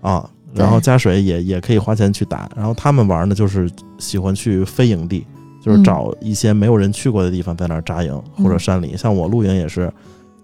[0.00, 2.48] 啊，然后加水也也可以花钱去打。
[2.54, 3.68] 然后他们玩呢，就是
[3.98, 5.26] 喜欢去非营地，
[5.60, 8.96] 就是嗯找一些没有人去过的地方在那儿扎营，嗯或者山里。
[8.96, 9.92] 像我露营也是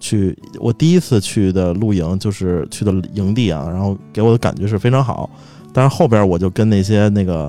[0.00, 5.30] 去，我第一次去的露营就是去的营地啊，然后给我的感觉是非常好。
[5.72, 7.48] 但是后边我就跟那些那个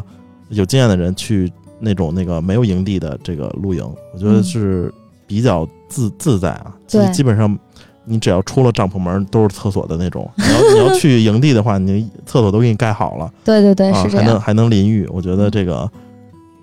[0.49, 4.93] 有经验的人去那种那个没有营地的这个露营，我觉得嗯是
[5.25, 6.73] 比较自自在啊。
[6.85, 7.57] 基对基本上
[8.05, 10.29] 你只要出了帐篷门都是厕所的那种。
[10.35, 13.31] 你要你要去营地的话，你厕所都给你盖好了。
[13.43, 14.25] 对对对，啊，是这样。
[14.25, 15.89] 还能还能淋浴，我觉得这个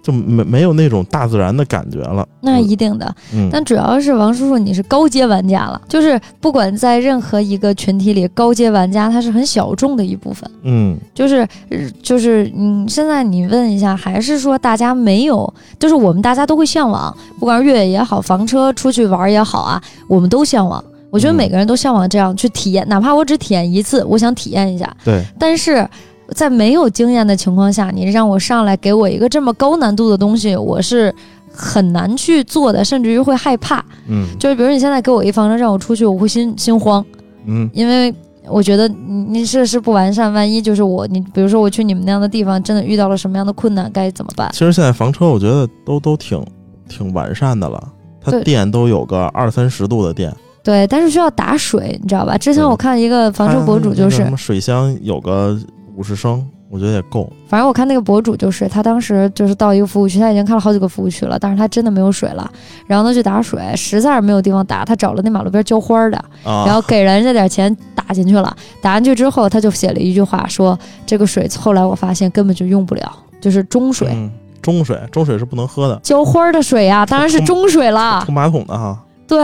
[0.05, 2.29] 就没没有那种大自然的感觉了。
[2.43, 10.49] 那一定的，嗯，但主要是王叔叔，你是高阶玩家了，就是不管在任何一个群体里，高阶玩家他是很小众的一部分。
[10.63, 11.37] 嗯就是
[11.71, 20.85] 呃就是嗯，现在你问一下，还是说大家没有，就是我们大家都会向往，不管是越野也好，房车出去玩也好啊，我们都向往。
[21.11, 24.95] 我觉得嗯每个人都向往这样去体验，哪怕我只体验一次，我想体验一下。
[25.05, 25.89] 对，但是
[26.35, 31.14] 在没有经验的情况下，你让我上来给我一个这么高难度的东西，我是
[31.51, 33.82] 很难去做的，甚至于会害怕。
[34.09, 37.03] 嗯就是比如你现在给我一房车让我出去，我会心心慌，
[37.47, 38.12] 嗯因为
[38.47, 44.51] 我觉得你你设施不完善，万一就是我你比如说我去你们那样的地方，真的遇到了什么样的困难，该怎么办？
[44.53, 46.45] 其实现在房车我觉得都都挺
[46.89, 47.82] 挺完善的了，
[48.20, 50.30] 它电都有个二三十度的电。
[50.62, 52.37] 对，但是需要打水，你知道吧？
[52.39, 55.59] 之前我看一个房车博主，就是什么水箱有个
[55.97, 57.30] 五十升，我觉得也够。
[57.49, 62.51] 反正我看那个博主就是他当时就是到一个服务区，他已经看了好几个服务区了，但是他真的没有水了，
[62.86, 74.09] 然后他去打水，实在是没有地方打，他找了那马路边浇花的，啊，然后给人家点钱打进去了，打进去之后他就写了一句话说这个水后来我发现根本就用不了，就是中水。
[74.12, 74.30] 嗯，
[74.61, 78.34] 中水，中水是不能喝的，浇花的水呀、当然是中水了 冲。
[78.34, 78.99] 马桶的哈。
[79.26, 79.38] 对，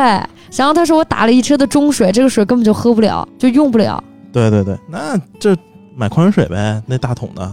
[0.52, 4.02] 然后他说我打了一车的中水，这个水根本就喝不了，就用不了。
[4.30, 5.56] 对对对，那这
[6.00, 7.52] 买矿泉水呗，那大桶的。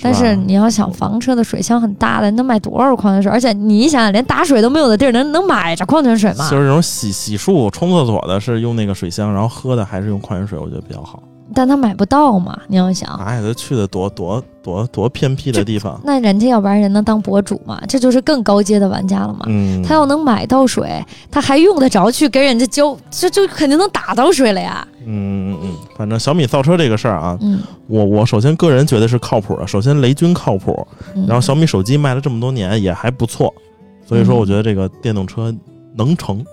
[0.00, 3.30] 但是你要想房车的水箱很大的，能买多少矿泉水？
[3.30, 6.56] 而且你想想，连打水都没有的地儿，能能买着矿泉水吗就？
[6.56, 11.22] 是那种洗洗漱、冲厕所的是用那个水箱，然后喝的还是用矿泉水，我觉得比较好。
[11.54, 17.80] 但他买不到嘛，你要想，哎，他去的多多多多偏僻的地方，那人家要不然人能当博主嘛？
[17.88, 19.40] 这就是更高阶的玩家了嘛。
[19.46, 24.86] 嗯，他要能买到水，他还用得着去给人家交，这就肯定能打到水了呀。
[25.04, 29.66] 嗯嗯嗯，反正小米造车这个事儿啊，嗯，我我首先个人觉得是靠谱的。
[29.66, 33.52] 首先雷军靠谱，嗯然后小米手机卖了这么多年也还不错，
[34.06, 35.54] 所以说嗯我觉得这个电动车
[35.94, 36.44] 能成。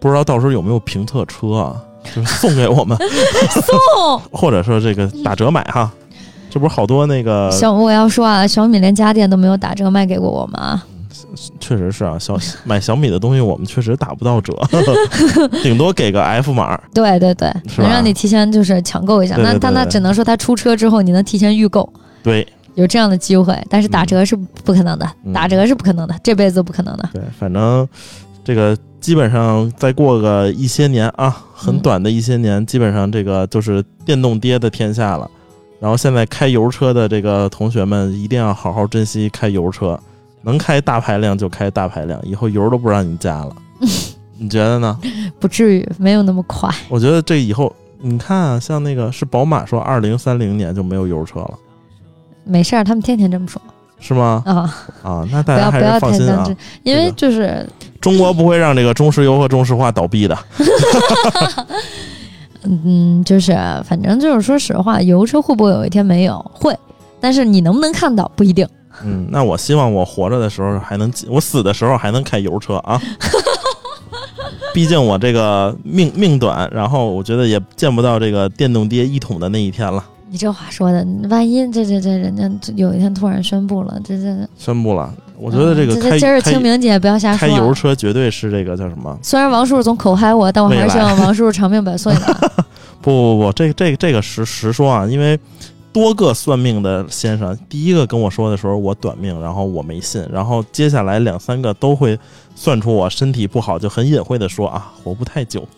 [0.00, 1.80] 不知道到时候有没有评测车啊，
[2.14, 2.96] 就是送给我们，
[3.50, 5.90] 送或者说这个打折买哈。
[6.50, 10.84] 这不是好多那个，小我要说啊，小米连家电都没有打折卖给过我们啊。
[11.58, 14.52] 确实是啊，小买小米的东西我们确实打不到折，
[15.62, 16.78] 顶多给个 F 码。
[16.92, 19.36] 对对对，能让你提前就是抢购一下。
[19.36, 21.90] 对对那但那只能说他出车之后你能提前预购，
[22.22, 23.58] 对有这样的机会。
[23.70, 27.08] 但是打折是不可能的，嗯打折是不可能的，这辈子都不可能的。
[27.14, 27.88] 对，反正
[28.44, 35.28] 这个基本上再过个一些年啊，很嗯短的一些年，基本上这个就是电动爹的天下了。
[35.80, 39.98] 然后现在开油车的这个同学们一定要好好珍惜开油车，
[40.42, 43.56] 能开大排量就开大排量，以后油都不让你加了。
[44.38, 44.96] 你觉得呢？
[45.40, 46.72] 不至于，没有那么快。
[46.88, 51.58] 我觉得这以后你看啊，像那个是宝马说二零三零年就没有油车了，
[52.44, 53.60] 没事儿，他们天天这么说
[54.02, 54.42] 是吗？
[54.44, 56.44] 啊，啊，那大家还要不要是放心啊
[56.82, 57.66] 因为这个就是
[58.00, 60.36] 中国不会让这个中石油和中石化倒闭的。
[62.64, 63.52] 嗯，就是
[63.84, 66.44] 反正就是说实话，油车会不会有一天没有？
[66.52, 66.76] 会，
[67.20, 68.68] 但是你能不能看到不一定。
[69.04, 73.00] 嗯，那我希望我活着的时候还能，我死的时候还能开油车啊。
[74.74, 80.02] 毕竟我这个命命短，然后我觉得也见不到这个电动爹一统的那一天了。
[80.32, 87.50] 你这话说的，万一这这这人家有一天突然宣布了，这这宣布了，我觉得这个嗯开、这今儿是清明节，不要瞎说啊。
[87.52, 89.14] 开油车绝对是这个叫什么？
[89.22, 92.52] 虽然王叔叔总口嗨我，但我还是希望王叔叔长命百岁的。
[93.02, 95.38] 不不不，这这这个实实说啊，因为
[95.92, 102.18] 多个算命的先生，第一个跟我说的时候我短命，然后我没信，然后接下来两三个都会
[102.54, 105.68] 算出我身体不好，就很隐晦的说啊，活不太久。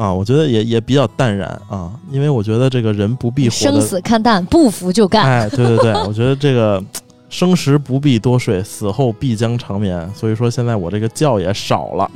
[0.00, 5.24] 啊，我觉得也也比较淡然啊，因为我觉得这个人不必活生，死看淡，不服就干。
[5.24, 6.82] 哎，对对对，我觉得这个
[7.28, 10.10] 生时不必多睡，死后必将长眠。
[10.14, 12.10] 所以说现在我这个觉也少了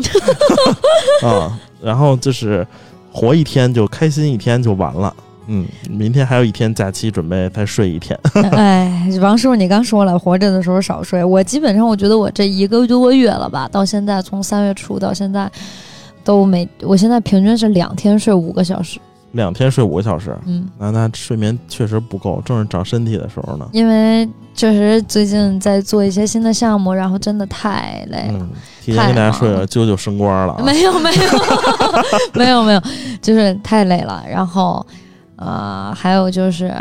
[1.29, 2.67] 啊，然后就是
[3.13, 5.15] 活一天就开心一天就完了。
[5.49, 8.19] 嗯，明天还有一天假期，准备再睡一天。
[8.53, 11.23] 哎， 王师傅，你刚说了，活着的时候少睡。
[11.23, 15.53] 我基本上，我觉得我这一个多月了吧，到现在从三月初到现在
[16.25, 18.99] 都没，我现在平均是两天睡五个小时。
[19.33, 23.69] 两天睡五个小时，嗯，那那睡眠确实不够，正是长身体的时候呢。
[23.73, 28.39] 因为确实最近在做一些新的项目，然后真的太累了。
[28.39, 28.49] 嗯，
[28.81, 31.23] 提前跟大家说一下，啾啾升官了啊，没有没有
[32.33, 32.83] 没有没有，
[33.21, 34.25] 就是太累了。
[34.31, 34.87] 然后，
[35.35, 36.73] 呃，还有就是，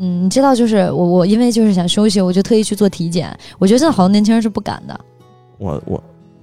[0.00, 3.32] 嗯，你知道，就是我我因为就是想休息，我就特意去做体检。
[3.60, 5.00] 我觉得现在好多年轻人是不敢的。
[5.58, 6.02] 我我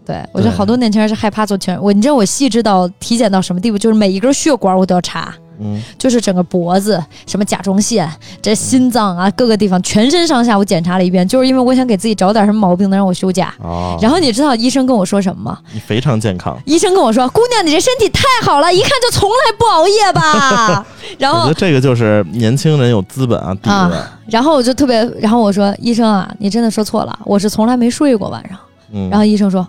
[0.09, 3.77] 对，我觉得好多年轻人是害怕做全我，你知道我细致到体检到什么地步？
[3.77, 13.53] 就是每一根血管我都要查，嗯，就是整个脖子、什么甲状腺、这心脏啊各个地方，全身上下我检查了一遍，就是因为我想给自己找点什么毛病能让我休假。
[13.59, 15.59] 哦，然后你知道医生跟我说什么吗？
[15.73, 20.83] 你非常健康，医生跟我说：“姑娘，你这身体太好了，一看就从来不熬夜吧。
[21.19, 23.69] ”然后我觉得这个就是年轻人有资本啊，底子。
[23.69, 28.57] 啊，然后我就特别，然后我说：“医生啊，你真的说错了，我是从来没睡过晚上。”
[28.91, 29.67] 嗯，然后医生说：“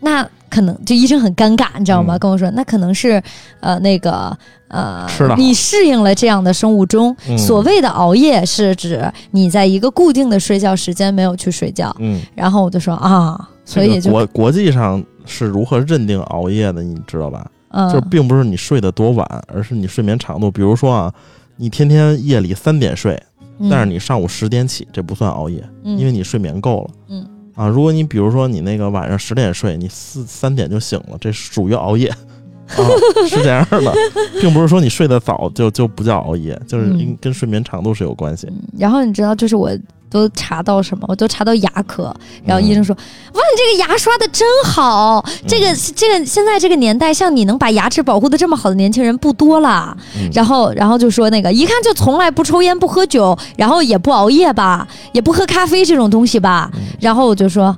[0.00, 2.16] 那可能就医生很尴尬，你知道吗？
[2.16, 3.22] 嗯跟我说那可能是
[3.60, 4.36] 呃那个
[4.68, 7.14] 呃你适应了这样的生物钟。
[7.28, 11.94] 嗯所谓的熬夜是指你在一个固定的睡觉时间没有去睡觉。
[11.98, 17.46] 嗯，然后我就说啊，所以就这个国国际上是如何认定熬夜的，你知道吧？
[17.70, 20.50] 嗯就并不是你睡得多晚，而是你睡眠长度。
[20.50, 21.12] 比如说啊，
[21.56, 23.22] 你天天夜里三点睡，
[23.58, 26.90] 嗯但是你上午十点起，这不算熬夜，因为你睡眠够了。
[27.10, 27.26] 嗯
[27.58, 32.08] 啊，如果你比如说你那个晚上十点睡，你四三点就醒了，这属于熬夜。
[32.08, 32.84] 啊，
[33.26, 33.92] 是这样的，
[34.40, 38.46] 并不是说你睡得早就就不叫熬夜，就是跟睡眠长度是有关系。
[38.50, 39.70] 嗯然后你知道，就是我
[40.10, 41.04] 都查到什么？
[41.08, 42.94] 我都查到牙科，然后医生说
[43.34, 49.96] ：“哇，你这个牙刷的真好，这个这个现在这个年代，像你能把牙齿保护的这么好的年轻人不多了。
[50.16, 56.70] 嗯然后然后就说那个一看就从来不抽烟不喝酒，然后也不熬夜吧，也不喝咖啡这种东西吧。
[57.00, 57.76] 然后我就说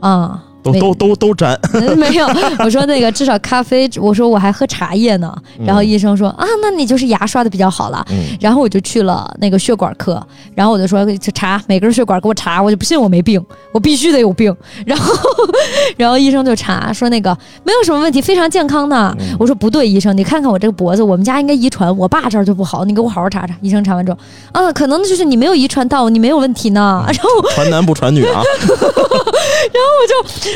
[0.00, 0.42] 啊。
[0.70, 1.58] 没都都都都沾，
[1.96, 2.26] 没有，
[2.60, 5.34] 我说那个至少咖啡，我说我还喝茶叶呢。
[5.64, 8.04] 然后医生说啊，那你就是牙刷的比较好了。
[8.10, 14.54] 嗯然后我就去了那个血管科，然后我就说这查每根血管给我查，我就不信我没病，我必须得有病。
[14.86, 15.12] 然后，
[15.96, 19.16] 然后医生就查说那个没有什么问题，非常健康的。
[19.18, 23.54] 嗯我说不对，医生，你看看我这个脖子，我们家应该遗传，我爸这儿就不好，你给我好好查查。
[23.60, 24.18] 医生查完之后，
[24.52, 27.04] 啊，可能就是你没有遗传到，你没有问题呢。
[27.08, 28.42] 然后传男不传女啊。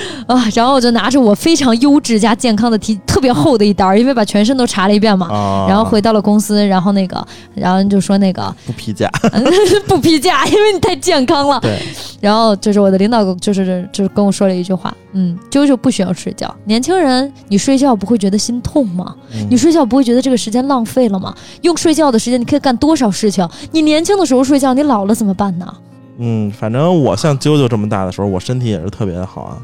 [0.26, 5.28] 啊，然后我就拿着我非常优质加健康的体特别厚的一袋儿，因为把全身都查了一遍嘛。
[5.28, 9.11] 啊，然后回到了公司，然后那个，然后就说那个不批假，
[9.86, 11.61] 不批假，因为你太健康了。
[11.61, 11.78] 对，
[12.20, 19.14] 然后就是我的领导就是就是跟我说了一句话，嗯，啾啾不需要睡觉，年轻人你睡觉不会觉得心痛吗？
[19.32, 21.34] 嗯你睡觉不会觉得这个时间浪费了吗？
[21.62, 23.49] 用睡觉的时间你可以干多少事情？
[23.70, 25.74] 你年轻的时候睡觉，你老了怎么办呢？
[26.18, 29.59] 嗯，反正我像啾啾这么大的时候，我身体也是特别的好啊，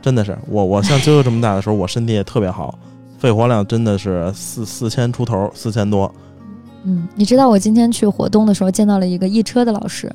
[0.00, 2.78] 真的是我我像啾啾这么大的时候，我身体也特别好，
[3.18, 6.12] 肺活量真的是四四千出头，四千多。
[6.84, 10.10] 嗯，你知道我今天去活动的时候见到了一个易车的老师，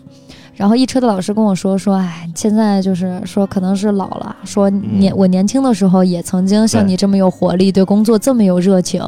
[0.55, 9.07] 然后易车的老师跟我说说，哎，现在就是说可能是老了，说年、我年轻的时候也曾经像你这么有活力，对工作这么有热情，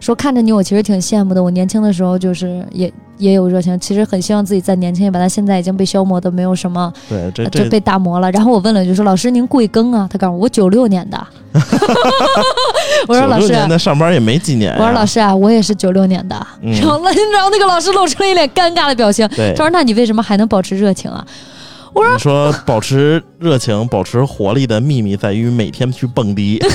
[0.00, 8.30] 说看着你我其实挺羡慕的，我年轻的时候就是也也有热情，其实很希望自己再年轻一把，但现在已经被消磨的没有什么，对，这就这被打磨了。
[8.32, 10.08] 然后我问了一句说，老师您贵庚啊？
[10.10, 11.26] 他告诉我我九六年的，
[13.08, 13.48] 我说老96师。
[13.48, 14.76] 年的上班也没几年、呀。
[14.78, 16.46] 我说老师啊，我也是九六年的。
[16.62, 17.00] 嗯然后，
[17.32, 21.24] 然后那个老师露出了一脸尴尬的表情，对他，说：“那你为什么还能保持热情啊
[21.94, 26.62] 你说保持热情、保持活力的秘密在于每天去蹦迪。”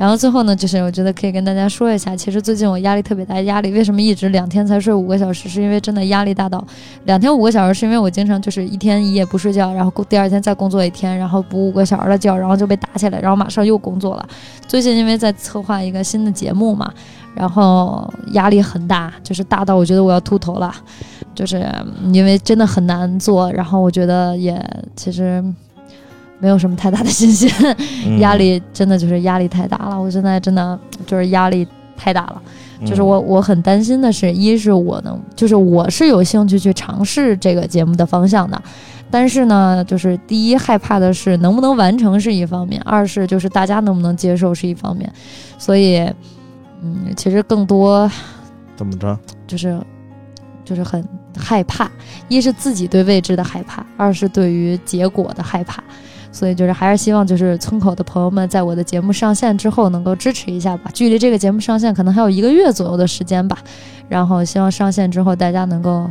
[0.00, 5.46] 然后最后呢，就是我觉得可以跟大家说一下，其实最近我压力特别大，压力为什么一直两天才睡五个小时？
[5.46, 6.66] 是因为真的压力大到
[7.04, 14.26] 两天五个小时，是因为我经常就是一天一夜不睡觉，然后第二天再工作一天，然后补五个小时的觉，然后就被打起来，然后马上又工作了。
[14.66, 16.90] 最近因为在策划一个新的节目嘛，
[17.34, 20.74] 然后压力很大，就是大到我觉得我要秃头了，
[21.34, 21.62] 就是
[22.10, 24.58] 因为真的很难做，然后我觉得也
[24.96, 25.44] 其实
[26.40, 27.48] 没有什么太大的信心。
[28.04, 31.66] 嗯压力真的就是压力太大了，我现在真的就是压力
[31.96, 32.42] 太大了。
[32.80, 38.60] 嗯就是我我很担心的是，一是我能，就是我是有兴趣去尝试这个节目的方向的，
[39.10, 45.12] 但是呢，就是第一害怕的是能不能完成是一方面，二是就是大家能不能接受是一方面，
[45.58, 45.98] 所以，
[46.82, 48.10] 嗯，其实更多
[48.76, 49.18] 怎么着？
[49.46, 49.78] 就是
[50.64, 51.90] 就是很害怕，
[52.28, 55.84] 一是自己对未知的害怕，二是对于结果的害怕。
[56.32, 60.90] 所以就是还是希望就是村口的朋友们在我的节目上线之后能够支持一下吧。
[60.94, 63.58] 距离这个节目上线可能还有一个月左右的时间吧，
[64.08, 66.10] 然后希望上线之后大家能够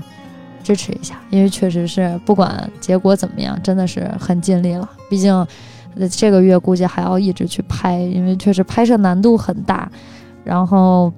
[0.63, 4.89] 支持一下，因为确实是不管结果怎么样，真的是很尽力了。
[5.09, 5.47] 毕竟
[6.11, 9.89] 这个月估计还要一直去拍，因为确实拍摄难度很大。
[10.43, 11.11] 然后。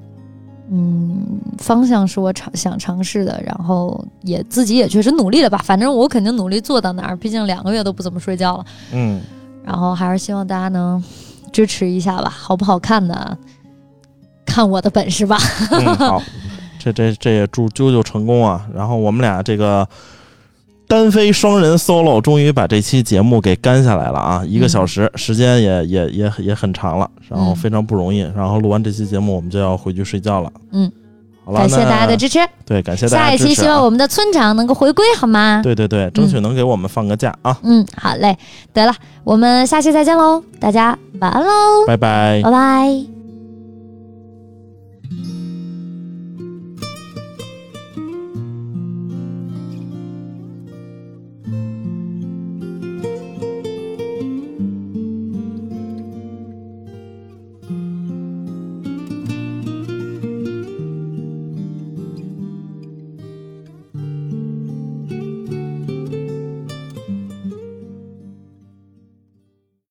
[0.74, 1.22] 嗯，
[1.58, 5.58] 方向是我尝想尝试的，然后也自己也确实努力了吧。
[5.66, 8.66] 反正我肯定努力做到哪儿，毕竟两个月都不怎么睡觉了。
[8.94, 9.22] 嗯，
[9.66, 11.04] 然后还是希望大家能
[11.52, 13.38] 支持一下吧，好不好看的？
[14.46, 15.38] 看我的本事吧。
[15.72, 16.22] 嗯，好，
[16.80, 18.66] 这这这也祝啾啾成功啊！
[18.74, 19.88] 然后我们俩这个
[20.92, 28.20] 单飞双人 solo 终于把这期节目给干下来了啊，一个小时，时间也也也也很长了，然后嗯非常不容易。
[28.36, 30.52] 然后录完这期节目，我们就要回去睡觉了。
[30.74, 30.92] 嗯，
[31.46, 33.56] 好了，感谢大家的支持，对，感谢大下一家支持、啊。
[33.56, 35.62] 期希望我们的村长能够回归，好吗？
[35.64, 37.58] 对对对，争取能给我们放个假啊！
[37.64, 38.38] 嗯，好嘞，
[38.74, 42.42] 得了，我们下期再见喽，大家晚安喽，拜拜。
[42.44, 43.21] 拜拜。